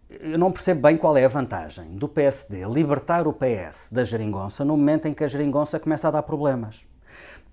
eu 0.09 0.39
não 0.39 0.51
percebo 0.51 0.83
bem 0.83 0.97
qual 0.97 1.17
é 1.17 1.25
a 1.25 1.29
vantagem 1.29 1.95
do 1.97 2.09
PSD 2.09 2.65
libertar 2.67 3.29
o 3.29 3.33
PS 3.33 3.91
da 3.93 4.03
geringonça 4.03 4.65
no 4.65 4.77
momento 4.77 5.07
em 5.07 5.13
que 5.13 5.23
a 5.23 5.29
geringonça 5.29 5.79
começa 5.79 6.09
a 6.09 6.11
dar 6.11 6.23
problemas. 6.23 6.90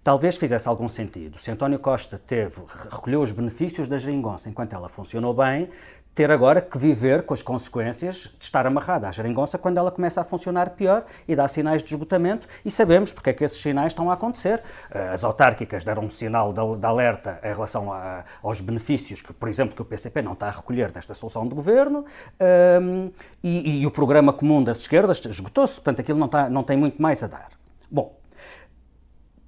Talvez 0.07 0.37
fizesse 0.37 0.69
algum 0.69 0.87
sentido 0.87 1.37
se 1.37 1.51
António 1.51 1.79
Costa 1.79 2.17
teve, 2.17 2.61
recolheu 2.89 3.21
os 3.21 3.33
benefícios 3.33 3.89
da 3.89 3.97
geringonça 3.97 4.47
enquanto 4.47 4.71
ela 4.71 4.87
funcionou 4.87 5.33
bem, 5.33 5.69
ter 6.15 6.31
agora 6.31 6.61
que 6.61 6.77
viver 6.77 7.23
com 7.23 7.33
as 7.33 7.41
consequências 7.41 8.33
de 8.39 8.45
estar 8.45 8.65
amarrada 8.65 9.09
à 9.09 9.11
geringonça 9.11 9.57
quando 9.57 9.79
ela 9.79 9.91
começa 9.91 10.21
a 10.21 10.23
funcionar 10.23 10.69
pior 10.69 11.03
e 11.27 11.35
dá 11.35 11.45
sinais 11.49 11.83
de 11.83 11.93
esgotamento 11.93 12.47
e 12.63 12.71
sabemos 12.71 13.11
porque 13.11 13.31
é 13.31 13.33
que 13.33 13.43
esses 13.43 13.61
sinais 13.61 13.87
estão 13.87 14.09
a 14.09 14.13
acontecer. 14.13 14.63
Eh, 14.91 15.09
as 15.09 15.25
autárquicas 15.25 15.83
deram 15.83 16.05
um 16.05 16.09
sinal 16.09 16.53
de, 16.53 16.85
alerta 16.85 17.41
em 17.43 17.53
relação 17.53 17.91
a, 17.91 18.23
aos 18.41 18.61
benefícios 18.61 19.21
que, 19.21 19.33
por 19.33 19.49
exemplo, 19.49 19.75
que 19.75 19.81
o 19.81 19.85
PCP 19.85 20.21
não 20.21 20.31
está 20.31 20.47
a 20.47 20.51
recolher 20.51 20.89
desta 20.89 21.13
solução 21.15 21.45
de 21.45 21.53
governo 21.53 21.99
um, 21.99 22.05
ehm, 22.39 23.11
e, 23.43 23.81
e, 23.81 23.85
o 23.85 23.91
programa 23.91 24.31
comum 24.31 24.63
das 24.63 24.79
esquerdas 24.79 25.19
esgotou-se, 25.25 25.73
portanto 25.73 25.99
aquilo 25.99 26.17
não, 26.17 26.27
está, 26.27 26.49
não 26.49 26.63
tem 26.63 26.77
muito 26.77 27.01
mais 27.01 27.21
a 27.23 27.27
dar. 27.27 27.49
Bom, 27.91 28.15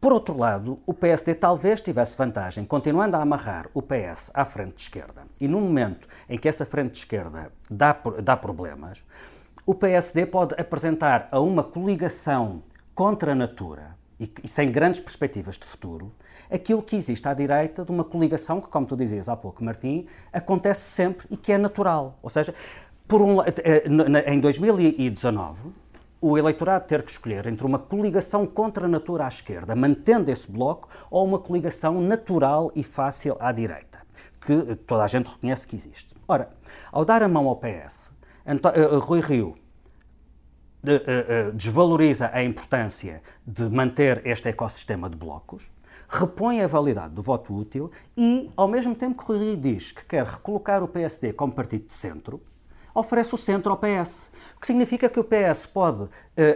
por 0.01 0.13
outro 0.13 0.37
lado, 0.37 0.79
o 0.85 0.93
PSD 0.93 1.35
talvez 1.35 1.81
tivesse 1.81 2.17
vantagem, 2.17 2.63
continuando 2.63 3.17
a 3.17 3.21
amarrar 3.21 3.67
o 3.73 3.81
PS 3.81 4.31
à 4.33 4.45
frente 4.45 4.75
de 4.75 4.81
esquerda, 4.83 5.23
e 5.41 5.47
no 5.47 5.59
momento 5.59 6.07
em 6.29 6.37
que 6.37 6.47
essa 6.47 6.65
frente 6.65 6.93
de 6.93 6.97
esquerda 6.99 7.51
dá, 7.69 7.97
dá 8.23 8.37
problemas, 8.37 9.03
o 9.65 9.75
PSD 9.75 10.25
pode 10.25 10.55
apresentar 10.59 11.27
a 11.31 11.39
uma 11.39 11.63
coligação 11.63 12.63
contra 12.95 13.33
a 13.33 13.35
natura 13.35 13.97
e, 14.19 14.31
e 14.43 14.47
sem 14.47 14.71
grandes 14.71 14.99
perspectivas 14.99 15.57
de 15.57 15.65
futuro 15.65 16.11
aquilo 16.49 16.81
que 16.81 16.95
existe 16.95 17.27
à 17.27 17.33
direita 17.33 17.85
de 17.85 17.91
uma 17.91 18.03
coligação 18.03 18.59
que, 18.59 18.67
como 18.67 18.85
tu 18.85 18.97
dizias 18.97 19.29
há 19.29 19.35
pouco, 19.35 19.63
Martim, 19.63 20.07
acontece 20.33 20.81
sempre 20.81 21.27
e 21.29 21.37
que 21.37 21.51
é 21.51 21.57
natural. 21.57 22.17
Ou 22.23 22.29
seja, 22.29 22.53
por 23.07 23.21
um, 23.21 23.41
eh, 23.41 23.83
em 24.27 24.39
2019, 24.39 25.69
o 26.21 26.37
eleitorado 26.37 26.85
ter 26.85 27.03
que 27.03 27.11
escolher 27.11 27.47
entre 27.47 27.65
uma 27.65 27.79
coligação 27.79 28.45
contra 28.45 28.85
a 28.85 28.89
natura 28.89 29.25
à 29.25 29.27
esquerda, 29.27 29.75
mantendo 29.75 30.29
esse 30.29 30.51
bloco, 30.51 30.89
ou 31.09 31.25
uma 31.25 31.39
coligação 31.39 32.01
natural 32.01 32.71
e 32.75 32.83
fácil 32.83 33.37
à 33.39 33.51
direita, 33.51 33.99
que 34.41 34.75
toda 34.75 35.03
a 35.03 35.07
gente 35.07 35.27
reconhece 35.27 35.65
que 35.65 35.75
existe. 35.75 36.13
Ora, 36.27 36.49
ao 36.91 37.05
dar 37.05 37.23
a 37.23 37.27
mão 37.27 37.47
ao 37.47 37.55
PS, 37.55 38.11
uh, 38.45 38.99
Rui 38.99 39.21
Rio 39.21 39.55
uh, 40.83 41.51
desvaloriza 41.53 42.29
a 42.33 42.43
importância 42.43 43.21
de 43.45 43.69
manter 43.69 44.21
este 44.25 44.49
ecossistema 44.49 45.09
de 45.09 45.15
blocos, 45.15 45.71
repõe 46.09 46.61
a 46.61 46.67
validade 46.67 47.13
do 47.13 47.21
voto 47.21 47.53
útil 47.53 47.91
e, 48.17 48.51
ao 48.57 48.67
mesmo 48.67 48.93
tempo 48.93 49.23
que 49.23 49.31
Rui 49.31 49.39
Rio 49.39 49.57
diz 49.57 49.91
que 49.93 50.03
quer 50.03 50.25
recolocar 50.25 50.83
o 50.83 50.87
PSD 50.87 51.31
como 51.33 51.53
partido 51.53 51.87
de 51.87 51.93
centro, 51.93 52.41
oferece 52.93 53.33
o 53.35 53.37
centro 53.37 53.71
ao 53.71 53.77
PS. 53.77 54.29
O 54.57 54.59
que 54.59 54.67
significa 54.67 55.07
que 55.07 55.19
o 55.19 55.23
PS 55.23 55.65
pode 55.67 56.03
uh, 56.03 56.09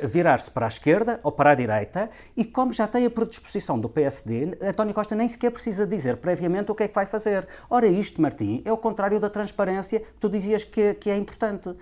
virar-se 0.05 0.51
para 0.51 0.65
a 0.65 0.67
esquerda 0.67 1.19
ou 1.23 1.31
para 1.31 1.51
a 1.51 1.55
direita 1.55 2.09
e, 2.35 2.43
como 2.43 2.73
já 2.73 2.87
tem 2.87 3.05
a 3.05 3.09
predisposição 3.09 3.79
do 3.79 3.87
PSD, 3.87 4.57
António 4.61 4.93
Costa 4.93 5.15
nem 5.15 5.29
sequer 5.29 5.51
precisa 5.51 5.87
dizer 5.87 6.17
previamente 6.17 6.71
o 6.71 6.75
que 6.75 6.83
é 6.83 6.87
que 6.87 6.95
vai 6.95 7.05
fazer. 7.05 7.47
Ora, 7.69 7.87
isto, 7.87 8.21
Martim, 8.21 8.61
é 8.65 8.71
o 8.71 8.77
contrário 8.77 9.19
da 9.19 9.29
transparência 9.29 9.99
que 9.99 10.19
tu 10.19 10.29
dizias 10.29 10.63
que, 10.63 10.93
que 10.95 11.09
é 11.09 11.17
importante. 11.17 11.73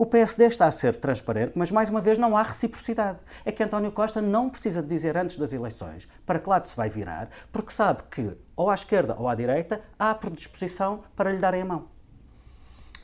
O 0.00 0.06
PSD 0.06 0.46
está 0.46 0.66
a 0.66 0.70
ser 0.70 0.96
transparente, 0.96 1.52
mas 1.56 1.70
mais 1.70 1.90
uma 1.90 2.00
vez 2.00 2.16
não 2.16 2.34
há 2.34 2.42
reciprocidade. 2.42 3.18
É 3.44 3.52
que 3.52 3.62
António 3.62 3.92
Costa 3.92 4.22
não 4.22 4.48
precisa 4.48 4.82
dizer 4.82 5.14
antes 5.14 5.36
das 5.36 5.52
eleições 5.52 6.08
para 6.24 6.38
que 6.38 6.48
lado 6.48 6.64
se 6.64 6.74
vai 6.74 6.88
virar, 6.88 7.28
porque 7.52 7.70
sabe 7.70 8.04
que 8.10 8.32
ou 8.56 8.70
à 8.70 8.74
esquerda 8.74 9.14
ou 9.18 9.28
à 9.28 9.34
direita 9.34 9.82
há 9.98 10.14
predisposição 10.14 11.00
para 11.14 11.30
lhe 11.30 11.36
darem 11.36 11.60
a 11.60 11.64
mão. 11.66 11.99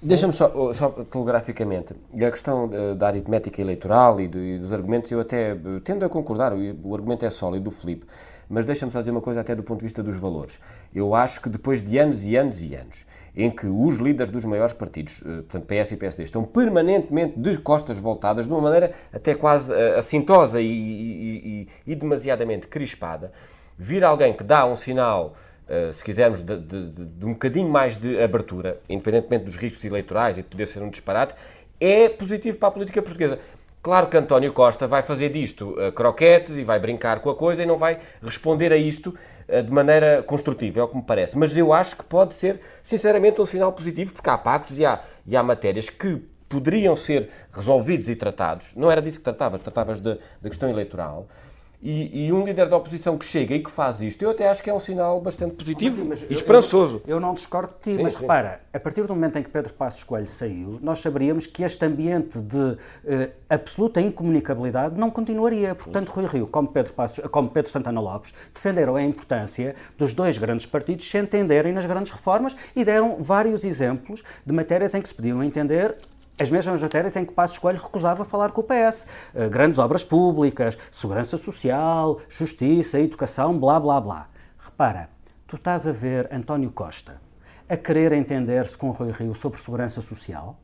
Deixa-me 0.03 0.33
só, 0.33 0.73
só, 0.75 0.91
telegraficamente, 0.91 1.95
a 2.15 2.31
questão 2.31 2.69
da 2.97 3.07
aritmética 3.07 3.63
eleitoral 3.63 4.21
e, 4.21 4.29
do, 4.29 4.39
e, 4.39 4.59
dos 4.59 4.71
argumentos, 4.73 5.11
eu 5.11 5.21
até 5.21 5.57
tendo 5.83 6.05
a 6.05 6.09
concordar, 6.09 6.53
o, 6.53 6.95
argumento 6.95 7.25
é 7.25 7.31
sólido 7.31 7.65
do 7.65 7.71
Filipe, 7.71 8.07
mas 8.49 8.67
deixa-me 8.67 8.93
só 8.93 9.01
dizer 9.01 9.11
uma 9.11 9.23
coisa 9.23 9.41
até 9.41 9.55
do 9.55 9.63
ponto 9.63 9.81
de 9.81 9.87
vista 9.87 10.03
dos 10.03 10.19
valores. 10.19 10.61
Eu 10.95 11.15
acho 11.15 11.41
que 11.41 11.49
depois 11.49 11.83
de 11.83 11.97
anos 11.99 12.27
e 12.27 12.37
anos 12.37 12.63
e 12.63 12.75
anos 12.75 13.07
em 13.35 13.51
que 13.51 13.67
os 13.67 13.97
líderes 13.97 14.31
dos 14.31 14.45
maiores 14.45 14.73
partidos, 14.73 15.23
eh, 15.23 15.43
portanto 15.43 15.67
PS 15.67 15.93
e 15.93 15.97
PSD, 15.97 16.23
estão 16.23 16.43
permanentemente 16.43 17.39
de 17.39 17.59
costas 17.59 17.99
voltadas, 17.99 18.47
de 18.47 18.53
uma 18.53 18.63
maneira 18.63 18.93
até 19.13 19.35
quase 19.35 19.73
uh, 19.73 19.99
assintosa 19.99 20.59
e, 20.59 20.67
e, 20.67 21.69
e 21.87 21.95
demasiadamente 21.95 22.67
crispada, 22.67 23.31
vir 23.79 24.03
alguém 24.03 24.33
que 24.33 24.43
dá 24.43 24.65
um 24.65 24.75
sinal 24.75 25.35
Uh, 25.69 25.93
se 25.93 26.05
quisermos, 26.05 26.41
de, 26.41 26.59
de, 26.59 26.91
de, 26.91 27.25
um 27.27 27.33
bocadinho 27.33 27.69
mais 27.69 27.97
de 27.97 28.23
abertura, 28.23 28.81
independentemente 28.89 29.47
dos 29.47 29.57
riscos 29.57 29.85
eleitorais 29.85 30.39
e 30.39 30.43
de 30.43 30.49
poder 30.49 30.67
ser 30.67 30.81
um 30.81 30.89
disparate, 30.89 31.35
é 31.81 32.09
positivo 32.09 32.57
para 32.57 32.69
a 32.69 32.71
política 32.71 33.03
portuguesa. 33.03 33.41
Claro 33.83 34.09
que 34.09 34.17
António 34.17 34.53
Costa 34.53 34.89
vai 34.89 35.03
fazer 35.03 35.29
disto 35.29 35.71
uh, 35.71 35.93
croquetes 35.93 36.57
e 36.57 36.65
vai 36.65 36.79
brincar 36.79 37.21
com 37.21 37.31
a 37.31 37.35
coisa 37.35 37.63
e 37.63 37.67
não 37.67 37.77
vai 37.77 37.99
responder 38.23 38.73
a 38.73 38.77
isto 38.77 39.17
uh, 39.49 39.63
de 39.63 39.71
maneira 39.71 40.23
construtiva, 40.23 40.81
é 40.81 40.83
o 40.83 40.89
que 40.89 40.97
me 40.97 41.03
parece. 41.03 41.37
Mas 41.37 41.57
eu 41.57 41.73
acho 41.73 41.97
que 41.97 42.05
pode 42.05 42.35
ser, 42.35 42.61
sinceramente, 42.83 43.41
um 43.41 43.47
sinal 43.47 43.73
positivo, 43.73 44.13
porque 44.13 44.29
há 44.31 44.39
pactos 44.39 44.79
e 44.79 44.87
há, 44.87 45.03
e 45.27 45.37
há 45.37 45.43
matérias 45.43 45.89
que 45.89 46.23
poderiam 46.49 46.95
ser 46.95 47.29
resolvidos 47.53 48.09
e 48.09 48.17
tratados. 48.17 48.73
Não 48.77 48.91
era 48.91 49.03
disso 49.03 49.19
que 49.19 49.25
tratavas, 49.25 49.63
tratavas 49.63 50.01
da 50.01 50.19
questão 50.43 50.69
eleitoral 50.71 51.27
e, 51.83 52.27
e, 52.27 52.33
um 52.33 52.45
líder 52.45 52.69
da 52.69 52.77
oposição 52.77 53.19
que 53.19 53.25
chega 53.25 53.55
e 53.55 53.63
que 53.63 53.71
faz 53.71 54.01
isto, 54.01 54.23
eu 54.23 54.31
até 54.31 54.49
acho 54.49 54.63
que 54.63 54.71
é 54.71 54.75
um 54.75 54.81
sinal 54.81 55.21
bastante 55.21 55.55
positivo 55.55 56.05
mas, 56.05 56.21
mas, 56.23 56.31
e 56.31 56.33
esperançoso. 56.33 57.03
Eu, 57.07 57.17
eu, 57.17 57.21
não 57.21 57.35
discordo 57.35 57.73
de 57.75 57.91
ti, 57.91 57.97
sim, 57.97 58.03
mas 58.03 58.15
sim. 58.15 58.21
repara, 58.21 58.61
a 58.73 58.81
partir 58.81 59.03
do 59.03 59.15
momento 59.15 59.39
em 59.39 59.43
que 59.43 59.51
Pedro 59.51 59.73
Passos 59.75 60.03
Coelho 60.03 60.27
saiu, 60.27 60.79
nós 60.83 60.99
saberíamos 61.01 61.47
que 61.47 61.63
este 61.63 61.85
ambiente 61.85 62.41
de 62.41 62.57
uh, 62.57 62.79
absoluta 63.49 64.01
incomunicabilidade 64.01 64.99
não 64.99 65.11
continuaria. 65.11 65.75
Portanto, 65.75 66.09
Rui 66.09 66.27
Rio, 66.27 66.47
como 66.47 66.69
Pedro, 66.69 66.93
Passos, 66.93 67.25
como 67.31 67.49
Pedro 67.51 67.71
Santana 67.71 68.01
Lopes, 68.01 68.33
defenderam 68.55 68.97
a 68.97 69.03
importância 69.03 69.75
dos 69.99 70.15
dois 70.15 70.39
grandes 70.39 70.67
partidos 70.67 71.09
se 71.09 71.19
entenderem 71.19 71.73
nas 71.73 71.87
grandes 71.87 72.11
reformas 72.11 72.57
e 72.75 72.85
deram 72.85 73.17
vários 73.21 73.65
exemplos 73.65 74.23
de 74.45 74.53
matérias 74.53 74.95
em 74.95 75.03
que 75.03 75.09
se 75.09 75.15
podiam 75.15 75.43
entender 75.43 75.97
as 76.39 76.51
mesmas 76.51 76.81
matérias 76.81 77.17
em 77.17 77.25
que 77.25 77.33
Passos 77.33 77.59
Coelho 77.59 77.81
recusava 77.83 78.25
falar 78.25 78.53
com 78.53 78.61
o 78.61 78.65
PS. 78.65 79.07
Uh, 79.35 79.49
grandes 79.49 79.79
obras 79.79 80.05
públicas, 80.05 80.77
segurança 80.91 81.37
social, 81.37 82.21
justiça, 82.29 83.01
educação, 83.01 83.59
blá 83.59 83.81
blá 83.81 84.01
blá. 84.01 84.29
Repara, 84.59 85.09
tu 85.47 85.57
estás 85.57 85.87
a 85.87 85.93
ver 85.93 86.29
António 86.33 86.71
Costa 86.71 87.21
a 87.69 87.77
querer 87.77 88.13
entender-se 88.13 88.77
com 88.77 88.91
Rui 88.91 89.11
Rio 89.11 89.35
sobre 89.35 89.61
segurança 89.61 90.01
social? 90.01 90.59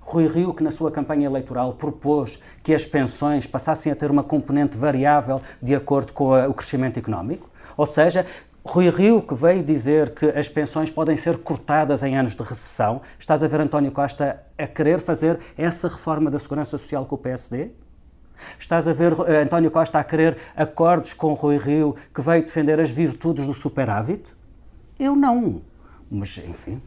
Rui 0.00 0.26
Rio, 0.26 0.54
que 0.54 0.64
na 0.64 0.70
sua 0.70 0.90
campanha 0.90 1.26
eleitoral 1.26 1.74
propôs 1.74 2.40
que 2.62 2.74
as 2.74 2.86
pensões 2.86 3.46
passassem 3.46 3.92
a 3.92 3.94
ter 3.94 4.10
uma 4.10 4.24
componente 4.24 4.76
variável 4.76 5.42
de 5.62 5.74
acordo 5.74 6.12
com 6.14 6.32
o 6.32 6.54
crescimento 6.54 6.98
económico? 6.98 7.50
Ou 7.76 7.86
seja, 7.86 8.26
Rui 8.68 8.90
Rio, 8.90 9.22
que 9.22 9.34
veio 9.34 9.62
dizer 9.64 10.10
que 10.10 10.26
as 10.26 10.46
pensões 10.46 10.90
podem 10.90 11.16
ser 11.16 11.38
cortadas 11.38 12.02
em 12.02 12.18
anos 12.18 12.36
de 12.36 12.42
recessão, 12.42 13.00
estás 13.18 13.42
a 13.42 13.48
ver 13.48 13.62
António 13.62 13.90
Costa 13.90 14.42
a 14.58 14.66
querer 14.66 15.00
fazer 15.00 15.40
essa 15.56 15.88
reforma 15.88 16.30
da 16.30 16.38
segurança 16.38 16.72
social 16.72 17.06
com 17.06 17.14
o 17.14 17.18
PSD? 17.18 17.70
Estás 18.58 18.86
a 18.86 18.92
ver 18.92 19.14
uh, 19.14 19.22
António 19.42 19.70
Costa 19.70 19.98
a 19.98 20.04
querer 20.04 20.36
acordos 20.54 21.14
com 21.14 21.32
Rui 21.32 21.56
Rio, 21.56 21.96
que 22.14 22.20
veio 22.20 22.42
defender 22.42 22.78
as 22.78 22.90
virtudes 22.90 23.46
do 23.46 23.54
superávit? 23.54 24.22
Eu 24.98 25.16
não. 25.16 25.62
Mas, 26.10 26.36
enfim. 26.36 26.82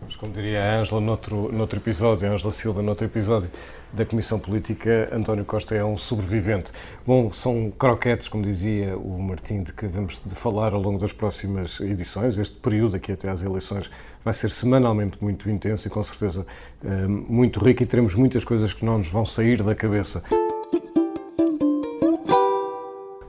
Mas 0.00 0.16
como 0.16 0.32
diria 0.32 0.64
a 0.64 0.80
Ângela 0.80 1.00
noutro, 1.00 1.52
noutro 1.52 1.78
episódio, 1.78 2.28
a 2.28 2.32
Ângela 2.32 2.50
Silva 2.50 2.82
noutro 2.82 3.06
episódio, 3.06 3.48
da 3.92 4.06
Comissão 4.06 4.38
Política, 4.38 5.08
António 5.12 5.44
Costa 5.44 5.74
é 5.74 5.84
um 5.84 5.98
sobrevivente. 5.98 6.72
Bom, 7.06 7.30
são 7.30 7.70
croquetes, 7.70 8.28
como 8.28 8.42
dizia 8.42 8.96
o 8.96 9.20
Martim, 9.22 9.62
de 9.62 9.72
que 9.72 9.86
vamos 9.86 10.22
falar 10.34 10.72
ao 10.72 10.80
longo 10.80 10.98
das 10.98 11.12
próximas 11.12 11.78
edições. 11.80 12.38
Este 12.38 12.56
período 12.56 12.96
aqui 12.96 13.12
até 13.12 13.28
às 13.28 13.42
eleições 13.42 13.90
vai 14.24 14.32
ser 14.32 14.50
semanalmente 14.50 15.18
muito 15.20 15.50
intenso 15.50 15.86
e 15.86 15.90
com 15.90 16.02
certeza 16.02 16.46
eh, 16.84 17.06
muito 17.06 17.60
rico 17.60 17.82
e 17.82 17.86
teremos 17.86 18.14
muitas 18.14 18.44
coisas 18.44 18.72
que 18.72 18.84
não 18.84 18.98
nos 18.98 19.08
vão 19.08 19.26
sair 19.26 19.62
da 19.62 19.74
cabeça. 19.74 20.22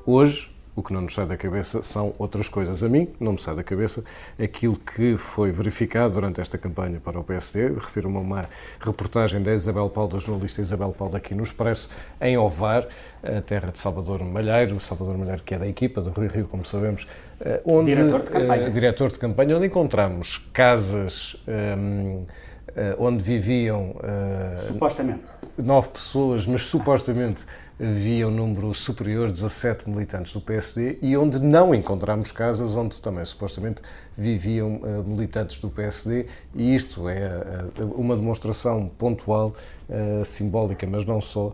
Hoje, 0.06 0.53
o 0.76 0.82
que 0.82 0.92
não 0.92 1.02
nos 1.02 1.14
sai 1.14 1.26
da 1.26 1.38
cabeça 1.38 1.84
são 1.84 2.14
outras 2.18 2.48
coisas. 2.48 2.84
A 2.84 2.90
mim 2.90 3.08
não 3.20 3.34
me 3.34 3.40
sai 3.40 3.56
da 3.56 3.64
cabeça 3.64 4.04
aquilo 4.42 4.76
que 4.76 5.18
foi 5.18 5.52
verificado 5.52 6.14
durante 6.14 6.42
esta 6.42 6.58
campanha 6.58 7.00
para 7.00 7.20
o 7.20 7.24
PSD. 7.24 7.70
Refiro-me 7.70 8.18
a 8.18 8.20
uma 8.20 8.50
reportagem 8.80 9.42
da 9.42 9.54
Isabel 9.54 9.90
Paulo, 9.90 10.14
da 10.14 10.20
jornalista 10.20 10.62
Isabel 10.62 10.94
Paulo, 10.98 11.16
aqui 11.16 11.36
no 11.36 11.44
Expresso, 11.44 11.90
em 12.20 12.38
Ovar, 12.38 12.88
a 13.24 13.42
terra 13.42 13.72
de 13.72 13.78
Salvador 13.78 14.24
Malheiro. 14.24 14.80
Salvador 14.80 15.18
Malheiro, 15.18 15.44
que 15.44 15.54
é 15.54 15.60
da 15.60 15.68
equipa 15.68 16.02
do 16.02 16.10
Rui 16.10 16.28
Rio, 16.28 16.48
como 16.48 16.66
sabemos, 16.66 17.08
eh, 17.40 17.62
onde, 17.66 17.94
diretor 17.94 18.22
de 18.22 18.30
campanha, 18.32 18.68
uh, 18.68 18.72
diretor 18.72 19.12
de 19.12 19.20
campanha 19.20 19.58
onde 19.58 19.68
encontramos 19.68 20.50
casas. 20.52 21.36
Um, 21.48 22.26
Uh, 22.70 22.96
onde 22.98 23.22
viviam 23.22 23.92
uh, 23.92 24.58
supostamente 24.58 25.26
nove 25.56 25.90
pessoas, 25.90 26.48
mas 26.48 26.64
supostamente 26.64 27.46
havia 27.80 28.28
um 28.28 28.32
número 28.32 28.74
superior, 28.74 29.32
17 29.32 29.90
militantes 29.90 30.32
do 30.32 30.40
PSD, 30.40 31.00
e 31.02 31.18
onde 31.18 31.40
não 31.40 31.74
encontramos 31.74 32.32
casas 32.32 32.76
onde 32.76 33.02
também 33.02 33.26
supostamente 33.26 33.82
viviam 34.18 34.78
uh, 34.78 35.04
militantes 35.04 35.60
do 35.60 35.70
PSD, 35.70 36.28
e 36.56 36.76
isto 36.76 37.10
é 37.10 37.64
uh, 37.80 37.86
uma 37.96 38.16
demonstração 38.16 38.90
pontual, 38.98 39.56
uh, 39.90 40.24
simbólica, 40.24 40.86
mas 40.86 41.06
não 41.06 41.20
só, 41.20 41.54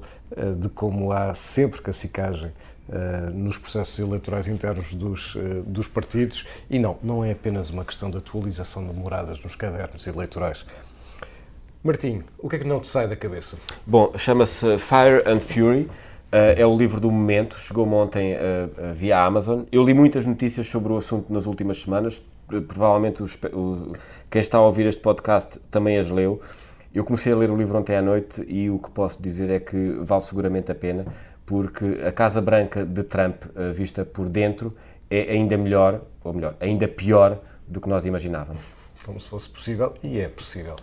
de 0.59 0.69
como 0.69 1.11
há 1.11 1.33
sempre 1.33 1.81
cacicagem 1.81 2.51
nos 3.33 3.57
processos 3.57 3.97
eleitorais 3.97 4.47
internos 4.47 4.93
dos, 4.93 5.35
dos 5.65 5.87
partidos, 5.87 6.45
e 6.69 6.77
não, 6.77 6.97
não 7.01 7.25
é 7.25 7.31
apenas 7.31 7.71
uma 7.71 7.83
questão 7.83 8.11
de 8.11 8.17
atualização 8.17 8.85
de 8.87 8.93
moradas 8.93 9.43
nos 9.43 9.55
cadernos 9.55 10.05
eleitorais. 10.05 10.65
Martim, 11.81 12.23
o 12.37 12.49
que 12.49 12.57
é 12.57 12.59
que 12.59 12.67
não 12.67 12.81
te 12.81 12.89
sai 12.89 13.07
da 13.07 13.15
cabeça? 13.15 13.57
Bom, 13.87 14.11
chama-se 14.17 14.77
Fire 14.77 15.23
and 15.25 15.39
Fury. 15.39 15.89
Uh, 16.31 16.53
é 16.55 16.63
o 16.63 16.77
livro 16.77 17.01
do 17.01 17.09
momento, 17.09 17.59
chegou-me 17.59 17.93
ontem 17.95 18.35
uh, 18.35 18.93
via 18.93 19.19
Amazon. 19.19 19.63
Eu 19.71 19.83
li 19.83 19.95
muitas 19.95 20.27
notícias 20.27 20.67
sobre 20.67 20.93
o 20.93 20.97
assunto 20.97 21.33
nas 21.33 21.47
últimas 21.47 21.81
semanas, 21.81 22.23
provavelmente 22.67 23.23
os, 23.23 23.35
o, 23.51 23.95
quem 24.29 24.39
está 24.39 24.59
a 24.59 24.61
ouvir 24.61 24.85
este 24.85 25.01
podcast 25.01 25.59
também 25.71 25.97
as 25.97 26.11
leu. 26.11 26.39
Eu 26.93 27.03
comecei 27.03 27.33
a 27.33 27.35
ler 27.35 27.49
o 27.49 27.57
livro 27.57 27.75
ontem 27.79 27.95
à 27.95 28.01
noite 28.01 28.45
e 28.47 28.69
o 28.69 28.77
que 28.77 28.91
posso 28.91 29.19
dizer 29.19 29.49
é 29.49 29.59
que 29.59 29.97
vale 30.01 30.21
seguramente 30.21 30.71
a 30.71 30.75
pena, 30.75 31.03
porque 31.47 31.99
a 32.05 32.11
Casa 32.11 32.39
Branca 32.39 32.85
de 32.85 33.01
Trump, 33.01 33.45
uh, 33.45 33.73
vista 33.73 34.05
por 34.05 34.29
dentro, 34.29 34.75
é 35.09 35.31
ainda 35.31 35.57
melhor, 35.57 36.01
ou 36.23 36.31
melhor, 36.31 36.55
ainda 36.59 36.87
pior 36.87 37.39
do 37.67 37.81
que 37.81 37.89
nós 37.89 38.05
imaginávamos. 38.05 38.71
Como 39.03 39.19
se 39.19 39.29
fosse 39.29 39.49
possível, 39.49 39.95
e 40.03 40.19
é 40.19 40.29
possível. 40.29 40.75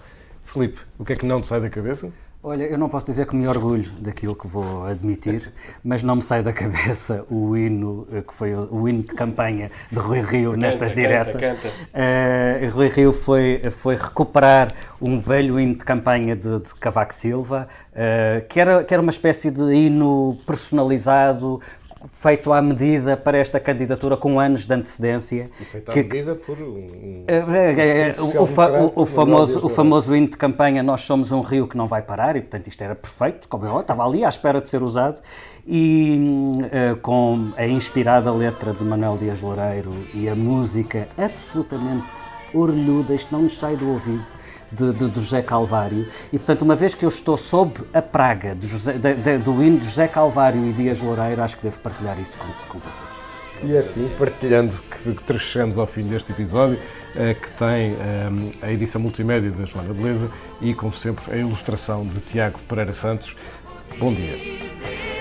Felipe, 0.44 0.80
o 0.98 1.04
que 1.04 1.12
é 1.12 1.16
que 1.16 1.24
não 1.24 1.40
te 1.40 1.46
sai 1.46 1.60
da 1.60 1.70
cabeça? 1.70 2.10
Olha, 2.48 2.62
eu 2.62 2.78
não 2.78 2.88
posso 2.88 3.04
dizer 3.06 3.26
que 3.26 3.34
me 3.34 3.48
orgulho 3.48 3.90
daquilo 3.98 4.32
que 4.32 4.46
vou 4.46 4.86
admitir, 4.86 5.52
mas 5.82 6.04
não 6.04 6.14
me 6.14 6.22
sai 6.22 6.44
da 6.44 6.52
cabeça 6.54 7.26
o 7.28 7.56
hino 7.56 8.06
eh, 8.12 8.22
que 8.22 8.32
foi 8.32 8.54
o 8.54 8.88
hino 8.88 9.02
de 9.02 9.14
campanha 9.14 9.68
de 9.90 9.98
Rui 9.98 10.20
Rio 10.20 10.52
canta, 10.52 10.64
nestas 10.64 10.92
canta, 10.92 11.00
diretas. 11.00 11.40
Canta, 11.40 11.68
uh, 11.68 12.70
Rui 12.70 12.88
Rio 12.88 13.12
foi, 13.12 13.60
foi 13.72 13.96
recuperar 13.96 14.72
um 15.02 15.18
velho 15.18 15.58
hino 15.58 15.74
de 15.74 15.84
campanha 15.84 16.36
de, 16.36 16.60
de 16.60 16.72
Cavaco 16.76 17.12
Silva, 17.12 17.66
uh, 17.90 18.46
que, 18.46 18.60
era, 18.60 18.84
que 18.84 18.94
era 18.94 19.02
uma 19.02 19.10
espécie 19.10 19.50
de 19.50 19.74
hino 19.74 20.38
personalizado, 20.46 21.60
feito 22.08 22.52
à 22.52 22.60
medida 22.60 23.16
para 23.16 23.38
esta 23.38 23.58
candidatura 23.58 24.16
com 24.16 24.38
anos 24.38 24.66
de 24.66 24.74
antecedência. 24.74 25.50
E 25.60 25.64
feito 25.64 25.90
à 25.90 25.94
que, 25.94 26.02
medida 26.02 26.34
por 26.34 26.60
um. 26.60 27.24
É, 27.26 27.36
é, 27.36 28.08
é, 28.10 28.14
o, 28.18 28.24
o, 28.24 29.02
o, 29.02 29.06
famoso, 29.06 29.66
o 29.66 29.68
famoso 29.68 30.14
hino 30.14 30.28
de 30.28 30.36
campanha 30.36 30.82
Nós 30.82 31.02
somos 31.02 31.32
um 31.32 31.40
rio 31.40 31.66
que 31.66 31.76
não 31.76 31.88
vai 31.88 32.02
parar, 32.02 32.36
e 32.36 32.40
portanto 32.40 32.68
isto 32.68 32.82
era 32.82 32.94
perfeito, 32.94 33.48
como 33.48 33.66
eu 33.66 33.80
estava 33.80 34.04
ali 34.04 34.24
à 34.24 34.28
espera 34.28 34.60
de 34.60 34.68
ser 34.68 34.82
usado, 34.82 35.20
e 35.66 36.20
uh, 36.56 36.96
com 36.96 37.50
a 37.56 37.66
inspirada 37.66 38.32
letra 38.32 38.72
de 38.72 38.84
Manuel 38.84 39.16
Dias 39.16 39.40
Loureiro 39.40 39.92
e 40.14 40.28
a 40.28 40.34
música 40.34 41.08
absolutamente 41.18 42.06
orlhuda, 42.54 43.14
isto 43.14 43.32
não 43.32 43.42
nos 43.42 43.58
sai 43.58 43.76
do 43.76 43.90
ouvido 43.90 44.35
de, 44.70 44.92
de, 44.92 45.08
do 45.08 45.20
José 45.20 45.42
Calvário. 45.42 46.08
E, 46.32 46.38
portanto, 46.38 46.62
uma 46.62 46.74
vez 46.74 46.94
que 46.94 47.04
eu 47.04 47.08
estou 47.08 47.36
sob 47.36 47.80
a 47.92 48.02
praga 48.02 48.54
de 48.54 48.66
José, 48.66 48.92
de, 48.92 49.38
do 49.38 49.62
hino 49.62 49.78
de 49.78 49.86
José 49.86 50.08
Calvário 50.08 50.64
e 50.66 50.72
Dias 50.72 51.00
Loureiro, 51.00 51.42
acho 51.42 51.56
que 51.56 51.62
devo 51.62 51.78
partilhar 51.80 52.20
isso 52.20 52.36
com, 52.38 52.46
com 52.68 52.78
vocês. 52.78 53.16
E 53.62 53.76
assim, 53.76 54.10
partilhando 54.18 54.78
que, 55.26 55.38
chegamos 55.38 55.78
ao 55.78 55.86
fim 55.86 56.02
deste 56.02 56.30
episódio, 56.30 56.78
eh, 57.14 57.34
que 57.34 57.50
tem 57.52 57.92
eh, 57.92 58.28
a 58.60 58.70
edição 58.72 59.00
multimédia 59.00 59.50
da 59.50 59.64
Joana 59.64 59.94
Beleza 59.94 60.30
e, 60.60 60.74
como 60.74 60.92
sempre, 60.92 61.32
a 61.32 61.36
ilustração 61.36 62.06
de 62.06 62.20
Tiago 62.20 62.58
Pereira 62.68 62.92
Santos. 62.92 63.34
Bom 63.98 64.12
dia. 64.12 65.15